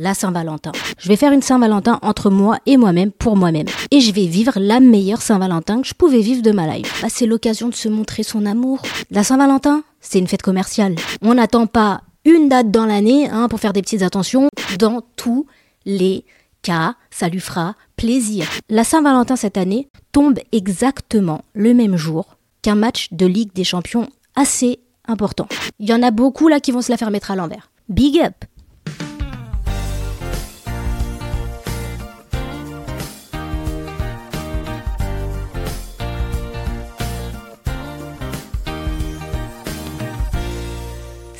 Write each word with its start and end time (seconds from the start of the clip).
la 0.00 0.14
Saint-Valentin. 0.14 0.72
Je 0.98 1.08
vais 1.08 1.16
faire 1.16 1.32
une 1.32 1.42
Saint-Valentin 1.42 1.98
entre 2.00 2.30
moi 2.30 2.58
et 2.64 2.78
moi-même 2.78 3.12
pour 3.12 3.36
moi-même. 3.36 3.66
Et 3.90 4.00
je 4.00 4.12
vais 4.12 4.26
vivre 4.26 4.54
la 4.56 4.80
meilleure 4.80 5.20
Saint-Valentin 5.20 5.82
que 5.82 5.86
je 5.86 5.94
pouvais 5.94 6.22
vivre 6.22 6.42
de 6.42 6.52
ma 6.52 6.66
life. 6.66 7.02
Bah, 7.02 7.08
c'est 7.10 7.26
l'occasion 7.26 7.68
de 7.68 7.74
se 7.74 7.88
montrer 7.88 8.22
son 8.22 8.46
amour. 8.46 8.80
La 9.10 9.22
Saint-Valentin, 9.22 9.84
c'est 10.00 10.18
une 10.18 10.26
fête 10.26 10.40
commerciale. 10.40 10.94
On 11.20 11.34
n'attend 11.34 11.66
pas 11.66 12.00
une 12.24 12.48
date 12.48 12.70
dans 12.70 12.86
l'année 12.86 13.28
hein, 13.28 13.48
pour 13.48 13.60
faire 13.60 13.74
des 13.74 13.82
petites 13.82 14.00
attentions. 14.00 14.48
Dans 14.78 15.02
tous 15.16 15.46
les 15.84 16.24
cas, 16.62 16.94
ça 17.10 17.28
lui 17.28 17.40
fera 17.40 17.74
plaisir. 17.96 18.48
La 18.70 18.84
Saint-Valentin 18.84 19.36
cette 19.36 19.58
année 19.58 19.88
tombe 20.12 20.38
exactement 20.50 21.42
le 21.52 21.74
même 21.74 21.96
jour 21.96 22.38
qu'un 22.62 22.74
match 22.74 23.08
de 23.12 23.26
Ligue 23.26 23.52
des 23.52 23.64
Champions 23.64 24.08
assez 24.34 24.80
important. 25.06 25.46
Il 25.78 25.88
y 25.90 25.92
en 25.92 26.02
a 26.02 26.10
beaucoup 26.10 26.48
là 26.48 26.58
qui 26.58 26.72
vont 26.72 26.80
se 26.80 26.90
la 26.90 26.96
faire 26.96 27.10
mettre 27.10 27.30
à 27.30 27.36
l'envers. 27.36 27.70
Big 27.90 28.20
up 28.20 28.44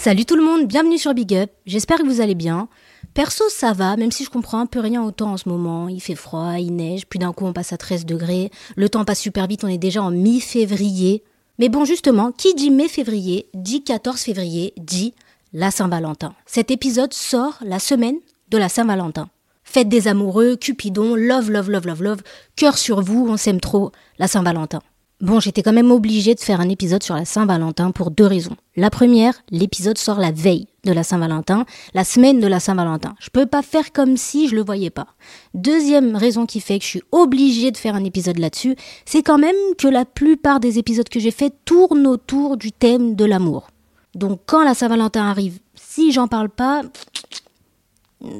Salut 0.03 0.25
tout 0.25 0.35
le 0.35 0.43
monde, 0.43 0.67
bienvenue 0.67 0.97
sur 0.97 1.13
Big 1.13 1.35
Up, 1.35 1.51
j'espère 1.67 1.99
que 1.99 2.07
vous 2.07 2.23
allez 2.23 2.35
bien. 2.35 2.71
Perso, 3.13 3.45
ça 3.51 3.75
va, 3.75 3.99
même 3.99 4.11
si 4.11 4.25
je 4.25 4.31
comprends 4.31 4.59
un 4.59 4.65
peu 4.65 4.81
rien 4.81 5.03
au 5.03 5.11
temps 5.11 5.33
en 5.33 5.37
ce 5.37 5.47
moment. 5.47 5.89
Il 5.89 6.01
fait 6.01 6.15
froid, 6.15 6.55
il 6.59 6.75
neige, 6.75 7.07
puis 7.07 7.19
d'un 7.19 7.35
coup 7.35 7.45
on 7.45 7.53
passe 7.53 7.75
à 7.75 7.77
13 7.77 8.07
degrés. 8.07 8.51
Le 8.77 8.89
temps 8.89 9.05
passe 9.05 9.21
super 9.21 9.47
vite, 9.47 9.63
on 9.63 9.69
est 9.69 9.77
déjà 9.77 10.03
en 10.03 10.11
mi-février. 10.11 11.23
Mais 11.59 11.69
bon, 11.69 11.85
justement, 11.85 12.33
qui 12.33 12.55
dit 12.55 12.71
mai-février, 12.71 13.51
dit 13.53 13.85
14 13.85 14.19
février, 14.19 14.73
dit 14.79 15.13
la 15.53 15.71
Saint-Valentin. 15.71 16.33
Cet 16.47 16.71
épisode 16.71 17.13
sort 17.13 17.59
la 17.61 17.79
semaine 17.79 18.17
de 18.49 18.57
la 18.57 18.71
Saint-Valentin. 18.71 19.29
Fête 19.65 19.91
des 19.91 20.09
amoureux, 20.09 20.57
Cupidon, 20.57 21.15
love, 21.15 21.51
love, 21.51 21.69
love, 21.69 21.87
love, 21.87 22.03
love, 22.03 22.23
cœur 22.57 22.79
sur 22.79 23.03
vous, 23.03 23.27
on 23.29 23.37
s'aime 23.37 23.61
trop, 23.61 23.93
la 24.19 24.29
Saint-Valentin. 24.29 24.81
Bon, 25.21 25.39
j'étais 25.39 25.63
quand 25.63 25.75
même 25.75 25.91
obligée 25.91 26.35
de 26.35 26.41
faire 26.41 26.63
un 26.63 26.69
épisode 26.71 27.03
sur 27.03 27.15
la 27.15 27.27
Saint-Valentin 27.27 27.91
pour 27.91 28.11
deux 28.11 28.25
raisons. 28.25 28.57
La 28.75 28.89
première, 28.89 29.35
l'épisode 29.51 29.99
sort 29.99 30.19
la 30.19 30.31
veille 30.31 30.67
de 30.85 30.93
la 30.93 31.03
Saint-Valentin, 31.03 31.67
la 31.93 32.05
semaine 32.05 32.41
de 32.41 32.47
la 32.47 32.59
Saint-Valentin. 32.59 33.15
Je 33.21 33.29
peux 33.29 33.45
pas 33.45 33.61
faire 33.61 33.93
comme 33.93 34.17
si 34.17 34.49
je 34.49 34.55
le 34.55 34.65
voyais 34.65 34.89
pas. 34.89 35.09
Deuxième 35.53 36.17
raison 36.17 36.47
qui 36.47 36.61
fait 36.61 36.79
que 36.79 36.85
je 36.85 36.91
suis 36.91 37.03
obligée 37.13 37.71
de 37.71 37.77
faire 37.77 37.95
un 37.95 38.05
épisode 38.05 38.39
là-dessus, 38.39 38.77
c'est 39.05 39.23
quand 39.23 39.37
même 39.37 39.55
que 39.77 39.89
la 39.89 40.07
plupart 40.07 40.59
des 40.59 40.79
épisodes 40.79 41.11
que 41.11 41.21
j'ai 41.21 41.31
faits 41.31 41.53
tournent 41.67 42.07
autour 42.07 42.57
du 42.57 42.73
thème 42.73 43.15
de 43.15 43.27
l'amour. 43.27 43.69
Donc 44.15 44.41
quand 44.47 44.65
la 44.65 44.73
Saint-Valentin 44.73 45.29
arrive, 45.29 45.59
si 45.75 46.13
j'en 46.13 46.29
parle 46.29 46.49
pas, 46.49 46.81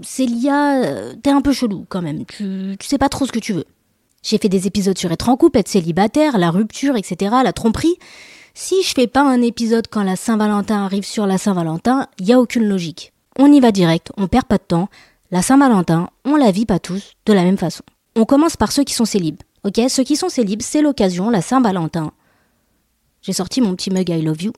Célia, 0.03 0.83
euh, 0.83 1.13
t'es 1.23 1.31
un 1.31 1.43
peu 1.43 1.53
chelou 1.53 1.85
quand 1.91 2.01
même. 2.01 2.25
Tu, 2.25 2.77
tu 2.79 2.89
sais 2.89 2.99
pas 2.99 3.11
trop 3.11 3.27
ce 3.27 3.33
que 3.33 3.39
tu 3.39 3.53
veux. 3.53 3.67
J'ai 4.23 4.39
fait 4.39 4.49
des 4.49 4.67
épisodes 4.67 4.99
sur 4.99 5.11
être 5.13 5.29
en 5.29 5.37
couple, 5.37 5.59
être 5.59 5.69
célibataire, 5.69 6.39
la 6.39 6.51
rupture, 6.51 6.97
etc., 6.97 7.37
la 7.43 7.53
tromperie. 7.53 7.97
Si 8.55 8.83
je 8.83 8.93
fais 8.95 9.07
pas 9.07 9.23
un 9.23 9.41
épisode 9.41 9.87
quand 9.89 10.03
la 10.03 10.17
Saint-Valentin 10.17 10.85
arrive 10.85 11.05
sur 11.07 11.27
la 11.27 11.39
Saint-Valentin, 11.39 12.09
y 12.19 12.33
a 12.33 12.41
aucune 12.41 12.69
logique. 12.69 13.13
On 13.39 13.51
y 13.51 13.61
va 13.61 13.73
direct, 13.73 14.13
on 14.17 14.27
perd 14.27 14.45
pas 14.45 14.59
de 14.59 14.65
temps. 14.65 14.89
La 15.31 15.41
Saint-Valentin, 15.41 16.11
on 16.25 16.37
la 16.37 16.51
vit 16.51 16.67
pas 16.67 16.79
tous 16.79 17.13
de 17.25 17.33
la 17.33 17.45
même 17.45 17.57
façon. 17.57 17.85
On 18.17 18.25
commence 18.25 18.57
par 18.57 18.73
ceux 18.73 18.85
qui 18.85 18.93
sont 18.93 19.05
célibes. 19.05 19.41
Ok, 19.65 19.81
ceux 19.89 20.03
qui 20.03 20.17
sont 20.17 20.29
célibes, 20.29 20.63
c'est 20.63 20.83
l'occasion, 20.83 21.31
la 21.31 21.41
Saint-Valentin. 21.41 22.13
J'ai 23.23 23.33
sorti 23.33 23.61
mon 23.61 23.75
petit 23.75 23.91
mug 23.91 24.09
I 24.09 24.21
love 24.21 24.43
you. 24.43 24.53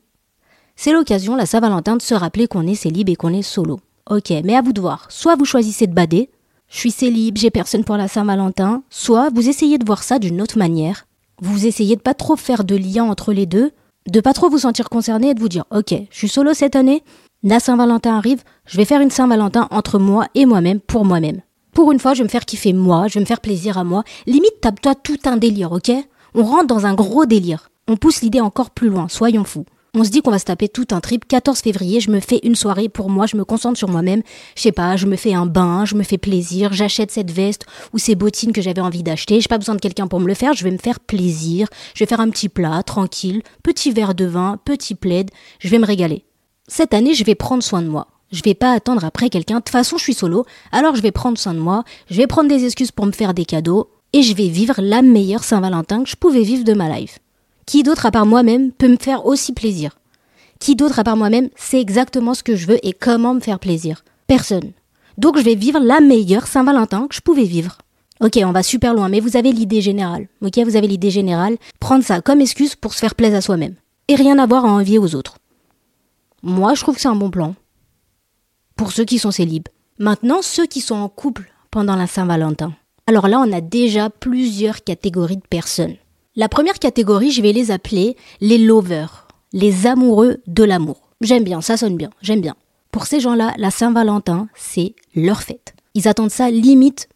C'est 0.74 0.92
l'occasion, 0.92 1.36
la 1.36 1.46
Saint-Valentin, 1.46 1.96
de 1.96 2.02
se 2.02 2.14
rappeler 2.14 2.48
qu'on 2.48 2.66
est 2.66 2.74
célib 2.74 3.08
et 3.08 3.16
qu'on 3.16 3.32
est 3.32 3.42
solo. 3.42 3.80
Ok, 4.10 4.30
mais 4.44 4.56
à 4.56 4.62
vous 4.62 4.72
de 4.72 4.80
voir. 4.80 5.06
Soit 5.10 5.36
vous 5.36 5.44
choisissez 5.44 5.86
de 5.86 5.94
bader, 5.94 6.30
je 6.72 6.78
suis 6.78 6.90
célib, 6.90 7.36
j'ai 7.36 7.50
personne 7.50 7.84
pour 7.84 7.98
la 7.98 8.08
Saint-Valentin, 8.08 8.82
soit 8.88 9.28
vous 9.34 9.46
essayez 9.46 9.76
de 9.76 9.84
voir 9.84 10.02
ça 10.02 10.18
d'une 10.18 10.40
autre 10.40 10.56
manière. 10.56 11.04
Vous 11.42 11.66
essayez 11.66 11.96
de 11.96 12.00
pas 12.00 12.14
trop 12.14 12.34
faire 12.34 12.64
de 12.64 12.74
lien 12.74 13.04
entre 13.04 13.34
les 13.34 13.44
deux, 13.44 13.72
de 14.08 14.20
pas 14.20 14.32
trop 14.32 14.48
vous 14.48 14.60
sentir 14.60 14.88
concerné 14.88 15.28
et 15.28 15.34
de 15.34 15.40
vous 15.40 15.50
dire 15.50 15.66
OK, 15.70 15.92
je 16.10 16.16
suis 16.16 16.30
solo 16.30 16.54
cette 16.54 16.74
année, 16.74 17.04
la 17.42 17.60
Saint-Valentin 17.60 18.16
arrive, 18.16 18.42
je 18.64 18.78
vais 18.78 18.86
faire 18.86 19.02
une 19.02 19.10
Saint-Valentin 19.10 19.68
entre 19.70 19.98
moi 19.98 20.26
et 20.34 20.46
moi-même 20.46 20.80
pour 20.80 21.04
moi-même. 21.04 21.42
Pour 21.74 21.92
une 21.92 21.98
fois, 21.98 22.14
je 22.14 22.20
vais 22.20 22.24
me 22.24 22.30
faire 22.30 22.46
kiffer 22.46 22.72
moi, 22.72 23.06
je 23.06 23.14
vais 23.14 23.20
me 23.20 23.26
faire 23.26 23.40
plaisir 23.40 23.76
à 23.76 23.84
moi. 23.84 24.02
Limite, 24.26 24.60
tape-toi 24.62 24.94
tout 24.94 25.18
un 25.26 25.36
délire, 25.36 25.72
ok? 25.72 25.92
On 26.34 26.42
rentre 26.42 26.68
dans 26.68 26.86
un 26.86 26.94
gros 26.94 27.26
délire. 27.26 27.68
On 27.86 27.98
pousse 27.98 28.22
l'idée 28.22 28.40
encore 28.40 28.70
plus 28.70 28.88
loin, 28.88 29.08
soyons 29.08 29.44
fous. 29.44 29.66
On 29.94 30.04
se 30.04 30.08
dit 30.08 30.22
qu'on 30.22 30.30
va 30.30 30.38
se 30.38 30.46
taper 30.46 30.70
tout 30.70 30.86
un 30.92 31.00
trip. 31.00 31.28
14 31.28 31.60
février, 31.60 32.00
je 32.00 32.10
me 32.10 32.18
fais 32.18 32.40
une 32.44 32.54
soirée 32.54 32.88
pour 32.88 33.10
moi, 33.10 33.26
je 33.26 33.36
me 33.36 33.44
concentre 33.44 33.76
sur 33.76 33.90
moi-même. 33.90 34.22
Je 34.56 34.62
sais 34.62 34.72
pas, 34.72 34.96
je 34.96 35.04
me 35.04 35.16
fais 35.16 35.34
un 35.34 35.44
bain, 35.44 35.84
je 35.84 35.96
me 35.96 36.02
fais 36.02 36.16
plaisir, 36.16 36.72
j'achète 36.72 37.10
cette 37.10 37.30
veste 37.30 37.66
ou 37.92 37.98
ces 37.98 38.14
bottines 38.14 38.52
que 38.52 38.62
j'avais 38.62 38.80
envie 38.80 39.02
d'acheter. 39.02 39.38
J'ai 39.38 39.48
pas 39.48 39.58
besoin 39.58 39.74
de 39.74 39.82
quelqu'un 39.82 40.06
pour 40.06 40.18
me 40.18 40.26
le 40.26 40.32
faire, 40.32 40.54
je 40.54 40.64
vais 40.64 40.70
me 40.70 40.78
faire 40.78 40.98
plaisir. 40.98 41.68
Je 41.94 42.04
vais 42.04 42.08
faire 42.08 42.20
un 42.20 42.30
petit 42.30 42.48
plat, 42.48 42.82
tranquille, 42.82 43.42
petit 43.62 43.92
verre 43.92 44.14
de 44.14 44.24
vin, 44.24 44.58
petit 44.64 44.94
plaid, 44.94 45.30
je 45.58 45.68
vais 45.68 45.78
me 45.78 45.84
régaler. 45.84 46.24
Cette 46.68 46.94
année, 46.94 47.12
je 47.12 47.24
vais 47.24 47.34
prendre 47.34 47.62
soin 47.62 47.82
de 47.82 47.88
moi. 47.88 48.06
Je 48.30 48.40
vais 48.42 48.54
pas 48.54 48.72
attendre 48.72 49.04
après 49.04 49.28
quelqu'un. 49.28 49.56
De 49.56 49.60
toute 49.60 49.68
façon, 49.68 49.98
je 49.98 50.04
suis 50.04 50.14
solo, 50.14 50.46
alors 50.70 50.96
je 50.96 51.02
vais 51.02 51.12
prendre 51.12 51.36
soin 51.36 51.52
de 51.52 51.58
moi. 51.58 51.84
Je 52.10 52.16
vais 52.16 52.26
prendre 52.26 52.48
des 52.48 52.64
excuses 52.64 52.92
pour 52.92 53.04
me 53.04 53.12
faire 53.12 53.34
des 53.34 53.44
cadeaux 53.44 53.90
et 54.14 54.22
je 54.22 54.34
vais 54.34 54.48
vivre 54.48 54.76
la 54.78 55.02
meilleure 55.02 55.44
Saint-Valentin 55.44 56.02
que 56.02 56.08
je 56.08 56.16
pouvais 56.16 56.44
vivre 56.44 56.64
de 56.64 56.72
ma 56.72 56.98
life. 56.98 57.18
Qui 57.72 57.82
d'autre 57.82 58.04
à 58.04 58.10
part 58.10 58.26
moi-même 58.26 58.70
peut 58.70 58.86
me 58.86 58.98
faire 58.98 59.24
aussi 59.24 59.54
plaisir? 59.54 59.98
Qui 60.60 60.76
d'autre 60.76 60.98
à 60.98 61.04
part 61.04 61.16
moi-même 61.16 61.48
sait 61.56 61.80
exactement 61.80 62.34
ce 62.34 62.42
que 62.42 62.54
je 62.54 62.66
veux 62.66 62.86
et 62.86 62.92
comment 62.92 63.32
me 63.32 63.40
faire 63.40 63.58
plaisir? 63.58 64.04
Personne. 64.26 64.72
Donc 65.16 65.38
je 65.38 65.42
vais 65.42 65.54
vivre 65.54 65.80
la 65.80 66.00
meilleure 66.00 66.46
Saint-Valentin 66.46 67.06
que 67.08 67.14
je 67.14 67.22
pouvais 67.22 67.44
vivre. 67.44 67.78
Ok, 68.20 68.38
on 68.44 68.52
va 68.52 68.62
super 68.62 68.92
loin, 68.92 69.08
mais 69.08 69.20
vous 69.20 69.38
avez 69.38 69.52
l'idée 69.52 69.80
générale. 69.80 70.28
Ok, 70.42 70.58
vous 70.58 70.76
avez 70.76 70.86
l'idée 70.86 71.08
générale. 71.08 71.56
Prendre 71.80 72.04
ça 72.04 72.20
comme 72.20 72.42
excuse 72.42 72.76
pour 72.76 72.92
se 72.92 72.98
faire 72.98 73.14
plaisir 73.14 73.38
à 73.38 73.40
soi-même. 73.40 73.76
Et 74.08 74.16
rien 74.16 74.38
avoir 74.38 74.66
à 74.66 74.70
envier 74.70 74.98
aux 74.98 75.14
autres. 75.14 75.38
Moi, 76.42 76.74
je 76.74 76.82
trouve 76.82 76.96
que 76.96 77.00
c'est 77.00 77.08
un 77.08 77.16
bon 77.16 77.30
plan. 77.30 77.54
Pour 78.76 78.92
ceux 78.92 79.06
qui 79.06 79.18
sont 79.18 79.30
célibes. 79.30 79.68
Maintenant, 79.98 80.42
ceux 80.42 80.66
qui 80.66 80.82
sont 80.82 80.96
en 80.96 81.08
couple 81.08 81.50
pendant 81.70 81.96
la 81.96 82.06
Saint-Valentin. 82.06 82.74
Alors 83.06 83.28
là, 83.28 83.40
on 83.40 83.50
a 83.50 83.62
déjà 83.62 84.10
plusieurs 84.10 84.84
catégories 84.84 85.38
de 85.38 85.48
personnes. 85.48 85.96
La 86.34 86.48
première 86.48 86.78
catégorie, 86.78 87.30
je 87.30 87.42
vais 87.42 87.52
les 87.52 87.70
appeler 87.70 88.16
les 88.40 88.56
lovers, 88.56 89.28
les 89.52 89.86
amoureux 89.86 90.38
de 90.46 90.64
l'amour. 90.64 91.10
J'aime 91.20 91.44
bien, 91.44 91.60
ça 91.60 91.76
sonne 91.76 91.98
bien, 91.98 92.08
j'aime 92.22 92.40
bien. 92.40 92.56
Pour 92.90 93.04
ces 93.04 93.20
gens-là, 93.20 93.52
la 93.58 93.70
Saint-Valentin, 93.70 94.48
c'est 94.54 94.94
leur 95.14 95.42
fête. 95.42 95.74
Ils 95.92 96.08
attendent 96.08 96.30
ça 96.30 96.50
limite 96.50 97.10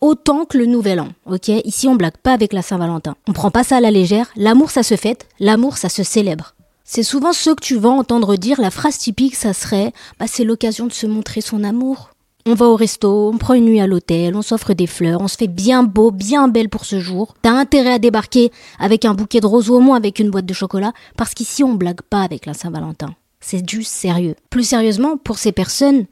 autant 0.00 0.44
que 0.44 0.58
le 0.58 0.66
nouvel 0.66 0.98
an, 0.98 1.10
ok? 1.26 1.46
Ici, 1.64 1.86
on 1.86 1.94
blague 1.94 2.16
pas 2.16 2.32
avec 2.32 2.52
la 2.52 2.62
Saint-Valentin. 2.62 3.14
On 3.28 3.32
prend 3.32 3.52
pas 3.52 3.62
ça 3.62 3.76
à 3.76 3.80
la 3.80 3.92
légère. 3.92 4.28
L'amour, 4.34 4.70
ça 4.72 4.82
se 4.82 4.96
fête. 4.96 5.28
L'amour, 5.38 5.76
ça 5.76 5.88
se 5.88 6.02
célèbre. 6.02 6.56
C'est 6.82 7.04
souvent 7.04 7.32
ceux 7.32 7.54
que 7.54 7.62
tu 7.62 7.76
vas 7.76 7.90
entendre 7.90 8.34
dire, 8.34 8.60
la 8.60 8.72
phrase 8.72 8.98
typique, 8.98 9.36
ça 9.36 9.52
serait, 9.52 9.92
bah, 10.18 10.26
c'est 10.26 10.42
l'occasion 10.42 10.88
de 10.88 10.92
se 10.92 11.06
montrer 11.06 11.42
son 11.42 11.62
amour. 11.62 12.10
On 12.50 12.54
va 12.54 12.64
au 12.64 12.76
resto, 12.76 13.28
on 13.30 13.36
prend 13.36 13.52
une 13.52 13.66
nuit 13.66 13.78
à 13.78 13.86
l'hôtel, 13.86 14.34
on 14.34 14.40
s'offre 14.40 14.72
des 14.72 14.86
fleurs, 14.86 15.20
on 15.20 15.28
se 15.28 15.36
fait 15.36 15.48
bien 15.48 15.82
beau, 15.82 16.10
bien 16.10 16.48
belle 16.48 16.70
pour 16.70 16.86
ce 16.86 16.98
jour. 16.98 17.34
T'as 17.42 17.50
intérêt 17.50 17.92
à 17.92 17.98
débarquer 17.98 18.50
avec 18.78 19.04
un 19.04 19.12
bouquet 19.12 19.40
de 19.40 19.46
roses 19.46 19.68
ou 19.68 19.74
au 19.74 19.80
moins 19.80 19.98
avec 19.98 20.18
une 20.18 20.30
boîte 20.30 20.46
de 20.46 20.54
chocolat, 20.54 20.94
parce 21.18 21.34
qu'ici 21.34 21.62
on 21.62 21.74
blague 21.74 22.00
pas 22.00 22.22
avec 22.22 22.46
la 22.46 22.54
Saint-Valentin. 22.54 23.14
C'est 23.40 23.60
du 23.60 23.82
sérieux. 23.82 24.34
Plus 24.48 24.64
sérieusement, 24.64 25.18
pour 25.18 25.36
ces 25.36 25.52
personnes, 25.52 26.06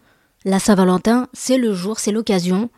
la 0.44 0.58
Saint-Valentin, 0.58 1.26
c'est 1.32 1.56
le 1.56 1.72
jour, 1.72 1.98
c'est 1.98 2.12
l'occasion 2.12 2.68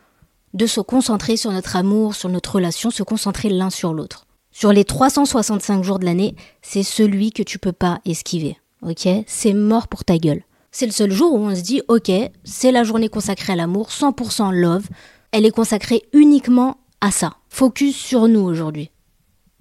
de 0.55 0.67
se 0.67 0.81
concentrer 0.81 1.37
sur 1.37 1.51
notre 1.51 1.75
amour, 1.75 2.15
sur 2.15 2.29
notre 2.29 2.55
relation, 2.55 2.91
se 2.91 3.03
concentrer 3.03 3.49
l'un 3.49 3.71
sur 3.71 3.93
l'autre. 3.93 4.29
Sur 4.53 4.73
les 4.73 4.85
365 4.85 5.83
jours 5.83 5.99
de 5.99 6.05
l'année, 6.05 6.37
c'est 6.63 6.85
celui 6.85 7.33
que 7.33 7.43
tu 7.43 7.59
peux 7.59 7.73
pas 7.73 7.99
esquiver. 8.05 8.57
Ok? 8.87 9.09
C'est 9.27 9.53
mort 9.53 9.89
pour 9.89 10.05
ta 10.05 10.17
gueule. 10.17 10.45
C'est 10.71 10.87
le 10.87 10.93
seul 10.93 11.11
jour 11.11 11.35
où 11.35 11.39
on 11.39 11.55
se 11.55 11.63
dit, 11.63 11.83
ok, 11.89 12.11
c'est 12.45 12.73
la 12.73 12.85
journée 12.85 13.09
consacrée 13.09 13.55
à 13.55 13.57
l'amour, 13.57 13.89
100% 13.89 14.53
love. 14.53 14.87
Elle 15.33 15.47
est 15.47 15.51
consacrée 15.51 16.03
uniquement 16.13 16.79
à 17.01 17.11
ça. 17.11 17.35
Focus 17.49 17.97
sur 17.97 18.29
nous 18.29 18.41
aujourd'hui. 18.41 18.91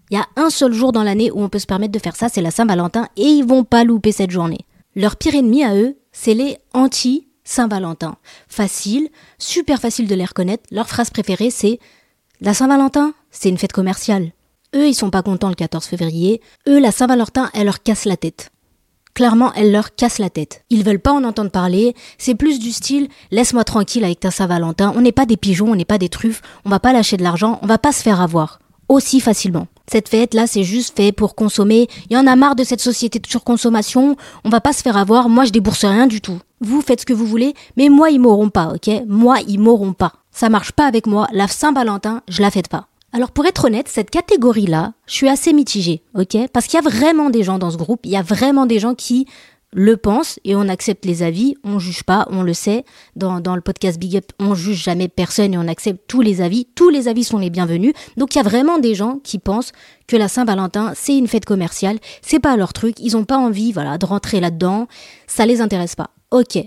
Il 0.09 0.17
y 0.17 0.21
a 0.21 0.27
un 0.35 0.49
seul 0.49 0.73
jour 0.73 0.91
dans 0.91 1.03
l'année 1.03 1.31
où 1.31 1.41
on 1.41 1.49
peut 1.49 1.59
se 1.59 1.65
permettre 1.65 1.91
de 1.91 1.99
faire 1.99 2.15
ça, 2.15 2.29
c'est 2.29 2.41
la 2.41 2.51
Saint-Valentin, 2.51 3.07
et 3.17 3.25
ils 3.25 3.45
vont 3.45 3.63
pas 3.63 3.83
louper 3.83 4.11
cette 4.11 4.31
journée. 4.31 4.65
Leur 4.95 5.15
pire 5.15 5.35
ennemi 5.35 5.63
à 5.63 5.75
eux, 5.75 5.97
c'est 6.11 6.33
les 6.33 6.57
anti-Saint-Valentin. 6.73 8.17
Facile, 8.47 9.09
super 9.37 9.79
facile 9.79 10.07
de 10.07 10.15
les 10.15 10.25
reconnaître. 10.25 10.63
Leur 10.71 10.87
phrase 10.87 11.09
préférée, 11.09 11.51
c'est 11.51 11.79
La 12.41 12.53
Saint-Valentin, 12.53 13.13
c'est 13.31 13.49
une 13.49 13.57
fête 13.57 13.73
commerciale. 13.73 14.31
Eux, 14.75 14.87
ils 14.87 14.95
sont 14.95 15.09
pas 15.09 15.23
contents 15.23 15.49
le 15.49 15.55
14 15.55 15.85
février. 15.85 16.41
Eux, 16.67 16.79
la 16.79 16.91
Saint-Valentin, 16.91 17.49
elle 17.53 17.65
leur 17.65 17.83
casse 17.83 18.05
la 18.05 18.17
tête. 18.17 18.51
Clairement, 19.17 19.51
elle 19.55 19.71
leur 19.71 19.95
casse 19.95 20.19
la 20.19 20.29
tête. 20.29 20.63
Ils 20.69 20.83
veulent 20.83 20.99
pas 20.99 21.11
en 21.11 21.23
entendre 21.23 21.49
parler. 21.49 21.95
C'est 22.19 22.35
plus 22.35 22.59
du 22.59 22.71
style 22.71 23.07
laisse-moi 23.31 23.63
tranquille 23.63 24.03
avec 24.03 24.19
ta 24.19 24.29
Saint-Valentin. 24.29 24.93
On 24.95 25.01
n'est 25.01 25.11
pas 25.11 25.25
des 25.25 25.37
pigeons, 25.37 25.71
on 25.71 25.75
n'est 25.75 25.85
pas 25.85 25.97
des 25.97 26.07
truffes. 26.07 26.43
On 26.65 26.69
va 26.69 26.79
pas 26.79 26.93
lâcher 26.93 27.17
de 27.17 27.23
l'argent, 27.23 27.57
on 27.63 27.65
va 27.65 27.79
pas 27.79 27.91
se 27.91 28.03
faire 28.03 28.21
avoir 28.21 28.59
aussi 28.89 29.19
facilement. 29.19 29.65
Cette 29.91 30.07
fête 30.07 30.35
là, 30.35 30.45
c'est 30.45 30.63
juste 30.63 30.95
fait 30.95 31.11
pour 31.11 31.33
consommer. 31.33 31.87
Il 32.11 32.13
y 32.13 32.17
en 32.17 32.27
a 32.27 32.35
marre 32.35 32.55
de 32.55 32.63
cette 32.63 32.79
société 32.79 33.17
de 33.17 33.25
surconsommation. 33.25 34.17
On 34.43 34.49
va 34.49 34.61
pas 34.61 34.71
se 34.71 34.83
faire 34.83 34.97
avoir. 34.97 35.29
Moi, 35.29 35.45
je 35.45 35.51
débourse 35.51 35.83
rien 35.83 36.05
du 36.05 36.21
tout. 36.21 36.37
Vous 36.61 36.81
faites 36.81 37.01
ce 37.01 37.05
que 37.07 37.13
vous 37.13 37.25
voulez, 37.25 37.55
mais 37.75 37.89
moi, 37.89 38.11
ils 38.11 38.19
m'auront 38.19 38.51
pas, 38.51 38.71
ok? 38.75 39.01
Moi, 39.07 39.39
ils 39.47 39.59
m'auront 39.59 39.93
pas. 39.93 40.13
Ça 40.31 40.49
marche 40.49 40.73
pas 40.73 40.85
avec 40.85 41.07
moi. 41.07 41.27
La 41.31 41.47
Saint-Valentin, 41.47 42.21
je 42.29 42.43
la 42.43 42.51
fête 42.51 42.67
pas. 42.67 42.85
Alors 43.13 43.31
pour 43.31 43.45
être 43.45 43.65
honnête, 43.65 43.87
cette 43.87 44.09
catégorie-là, 44.09 44.93
je 45.07 45.13
suis 45.13 45.29
assez 45.29 45.53
mitigée, 45.53 46.03
ok? 46.13 46.37
Parce 46.51 46.67
qu'il 46.67 46.79
y 46.79 46.85
a 46.85 46.89
vraiment 46.89 47.29
des 47.29 47.43
gens 47.43 47.57
dans 47.57 47.71
ce 47.71 47.77
groupe, 47.77 48.01
il 48.05 48.11
y 48.11 48.17
a 48.17 48.21
vraiment 48.21 48.65
des 48.65 48.79
gens 48.79 48.95
qui 48.95 49.27
le 49.73 49.97
pense 49.97 50.39
et 50.43 50.55
on 50.55 50.67
accepte 50.69 51.05
les 51.05 51.23
avis, 51.23 51.55
on 51.63 51.79
juge 51.79 52.03
pas, 52.03 52.25
on 52.29 52.41
le 52.41 52.53
sait. 52.53 52.85
Dans, 53.15 53.39
dans 53.39 53.55
le 53.55 53.61
podcast 53.61 53.99
Big 53.99 54.15
Up, 54.15 54.25
on 54.39 54.55
juge 54.55 54.83
jamais 54.83 55.07
personne 55.07 55.53
et 55.53 55.57
on 55.57 55.67
accepte 55.67 56.01
tous 56.07 56.21
les 56.21 56.41
avis. 56.41 56.65
Tous 56.75 56.89
les 56.89 57.07
avis 57.07 57.23
sont 57.23 57.37
les 57.37 57.49
bienvenus. 57.49 57.93
Donc 58.15 58.35
il 58.35 58.37
y 58.37 58.41
a 58.41 58.43
vraiment 58.43 58.79
des 58.79 58.95
gens 58.95 59.19
qui 59.23 59.39
pensent 59.39 59.71
que 60.07 60.15
la 60.15 60.27
Saint-Valentin, 60.27 60.93
c'est 60.95 61.17
une 61.17 61.27
fête 61.27 61.45
commerciale, 61.45 61.99
c'est 62.21 62.39
pas 62.39 62.55
leur 62.57 62.73
truc, 62.73 62.95
ils 62.99 63.17
ont 63.17 63.25
pas 63.25 63.37
envie, 63.37 63.71
voilà, 63.71 63.97
de 63.97 64.05
rentrer 64.05 64.39
là-dedans, 64.39 64.87
ça 65.27 65.45
les 65.45 65.61
intéresse 65.61 65.95
pas. 65.95 66.11
Ok. 66.31 66.57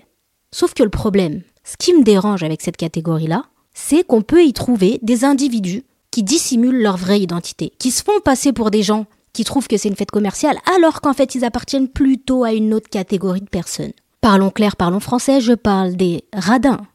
Sauf 0.53 0.75
que 0.75 0.83
le 0.83 0.91
problème, 0.91 1.43
ce 1.65 1.77
qui 1.77 1.95
me 1.95 2.03
dérange 2.03 2.43
avec 2.43 2.61
cette 2.61 2.77
catégorie-là, 2.77 3.45
c'est 3.73 4.07
qu'on 4.07 4.23
peut 4.23 4.45
y 4.45 4.53
trouver 4.53 4.99
des 5.03 5.25
individus 5.25 5.85
qui 6.11 6.23
dissimulent 6.23 6.83
leur 6.83 6.97
vraie 6.97 7.21
identité, 7.21 7.73
qui 7.79 7.91
se 7.91 8.03
font 8.03 8.21
passer 8.25 8.53
pour 8.53 8.71
des 8.71 8.83
gens 8.83 9.07
qui 9.33 9.45
trouvent 9.45 9.69
que 9.69 9.77
c'est 9.77 9.89
une 9.89 9.97
fête 9.97 10.11
commerciale 10.11 10.59
alors 10.77 11.01
qu'en 11.01 11.15
fait 11.15 11.35
ils 11.35 11.45
appartiennent 11.45 11.89
plutôt 11.89 12.45
à 12.45 12.53
une 12.53 12.75
autre 12.75 12.89
catégorie 12.89 13.41
de 13.41 13.49
personnes. 13.49 13.93
Parlons 14.21 14.51
clair, 14.51 14.77
parlons 14.77 15.01
français, 15.01 15.41
je 15.41 15.53
parle 15.53 15.95
des 15.95 16.25
radins, 16.33 16.87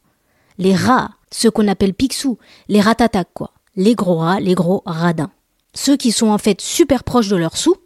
les 0.58 0.74
rats, 0.74 1.10
ceux 1.32 1.50
qu'on 1.50 1.68
appelle 1.68 1.94
pixous, 1.94 2.38
les 2.68 2.80
ratatacs 2.80 3.32
quoi, 3.34 3.52
les 3.74 3.94
gros 3.94 4.16
rats, 4.16 4.40
les 4.40 4.54
gros 4.54 4.82
radins. 4.86 5.30
Ceux 5.74 5.96
qui 5.96 6.12
sont 6.12 6.28
en 6.28 6.38
fait 6.38 6.60
super 6.60 7.04
proches 7.04 7.28
de 7.28 7.36
leur 7.36 7.56
sous, 7.56 7.76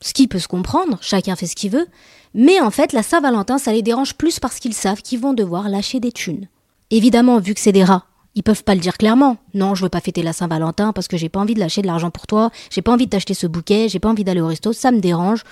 ce 0.00 0.14
qui 0.14 0.26
peut 0.26 0.38
se 0.38 0.48
comprendre, 0.48 0.98
chacun 1.00 1.36
fait 1.36 1.46
ce 1.46 1.54
qu'il 1.54 1.70
veut, 1.70 1.86
mais 2.34 2.60
en 2.60 2.70
fait 2.70 2.92
la 2.92 3.02
Saint-Valentin 3.02 3.58
ça 3.58 3.72
les 3.72 3.82
dérange 3.82 4.14
plus 4.14 4.40
parce 4.40 4.58
qu'ils 4.58 4.74
savent 4.74 5.02
qu'ils 5.02 5.20
vont 5.20 5.34
devoir 5.34 5.68
lâcher 5.68 6.00
des 6.00 6.12
thunes. 6.12 6.48
Évidemment, 6.90 7.38
vu 7.38 7.54
que 7.54 7.60
c'est 7.60 7.72
des 7.72 7.84
rats, 7.84 8.06
ils 8.34 8.42
peuvent 8.42 8.64
pas 8.64 8.74
le 8.74 8.80
dire 8.80 8.96
clairement. 8.96 9.36
Non, 9.54 9.74
je 9.74 9.82
veux 9.82 9.88
pas 9.88 10.00
fêter 10.00 10.22
la 10.22 10.32
Saint-Valentin 10.32 10.92
parce 10.92 11.08
que 11.08 11.16
j'ai 11.16 11.28
pas 11.28 11.40
envie 11.40 11.54
de 11.54 11.60
lâcher 11.60 11.82
de 11.82 11.86
l'argent 11.86 12.10
pour 12.10 12.26
toi, 12.26 12.50
j'ai 12.70 12.82
pas 12.82 12.92
envie 12.92 13.06
de 13.06 13.10
t'acheter 13.10 13.34
ce 13.34 13.46
bouquet, 13.46 13.88
j'ai 13.88 13.98
pas 13.98 14.08
envie 14.08 14.24
d'aller 14.24 14.40
au 14.40 14.46
resto, 14.46 14.72
ça 14.72 14.90
me 14.90 15.00
dérange. 15.00 15.44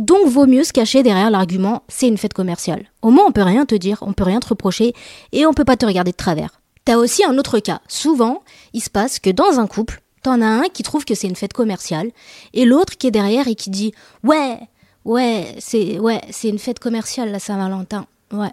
Donc 0.00 0.26
vaut 0.26 0.46
mieux 0.46 0.64
se 0.64 0.72
cacher 0.72 1.04
derrière 1.04 1.30
l'argument 1.30 1.82
c'est 1.88 2.08
une 2.08 2.18
fête 2.18 2.34
commerciale. 2.34 2.86
Au 3.02 3.10
moins 3.10 3.24
on 3.26 3.32
peut 3.32 3.42
rien 3.42 3.64
te 3.64 3.74
dire, 3.74 3.98
on 4.02 4.12
peut 4.12 4.24
rien 4.24 4.40
te 4.40 4.48
reprocher 4.48 4.92
et 5.32 5.46
on 5.46 5.54
peut 5.54 5.64
pas 5.64 5.76
te 5.76 5.86
regarder 5.86 6.10
de 6.10 6.16
travers. 6.16 6.60
T'as 6.84 6.96
aussi 6.96 7.24
un 7.24 7.38
autre 7.38 7.60
cas. 7.60 7.80
Souvent, 7.88 8.42
il 8.72 8.82
se 8.82 8.90
passe 8.90 9.18
que 9.18 9.30
dans 9.30 9.58
un 9.58 9.66
couple, 9.66 10.02
t'en 10.22 10.42
as 10.42 10.46
un 10.46 10.64
qui 10.64 10.82
trouve 10.82 11.04
que 11.04 11.14
c'est 11.14 11.28
une 11.28 11.36
fête 11.36 11.52
commerciale 11.52 12.10
et 12.52 12.64
l'autre 12.64 12.96
qui 12.98 13.06
est 13.06 13.12
derrière 13.12 13.46
et 13.46 13.54
qui 13.54 13.70
dit 13.70 13.94
ouais, 14.24 14.58
ouais, 15.04 15.54
c'est 15.60 15.98
ouais, 16.00 16.20
c'est 16.30 16.48
une 16.48 16.58
fête 16.58 16.80
commerciale 16.80 17.30
la 17.30 17.38
Saint-Valentin. 17.38 18.06
Ouais. 18.32 18.52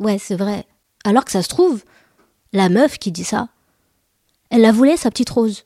Ouais, 0.00 0.18
c'est 0.18 0.36
vrai. 0.36 0.64
Alors 1.04 1.24
que 1.24 1.32
ça 1.32 1.42
se 1.42 1.48
trouve, 1.48 1.82
la 2.52 2.68
meuf 2.68 2.98
qui 2.98 3.12
dit 3.12 3.24
ça, 3.24 3.48
elle 4.50 4.62
la 4.62 4.72
voulait, 4.72 4.96
sa 4.96 5.10
petite 5.10 5.30
rose. 5.30 5.64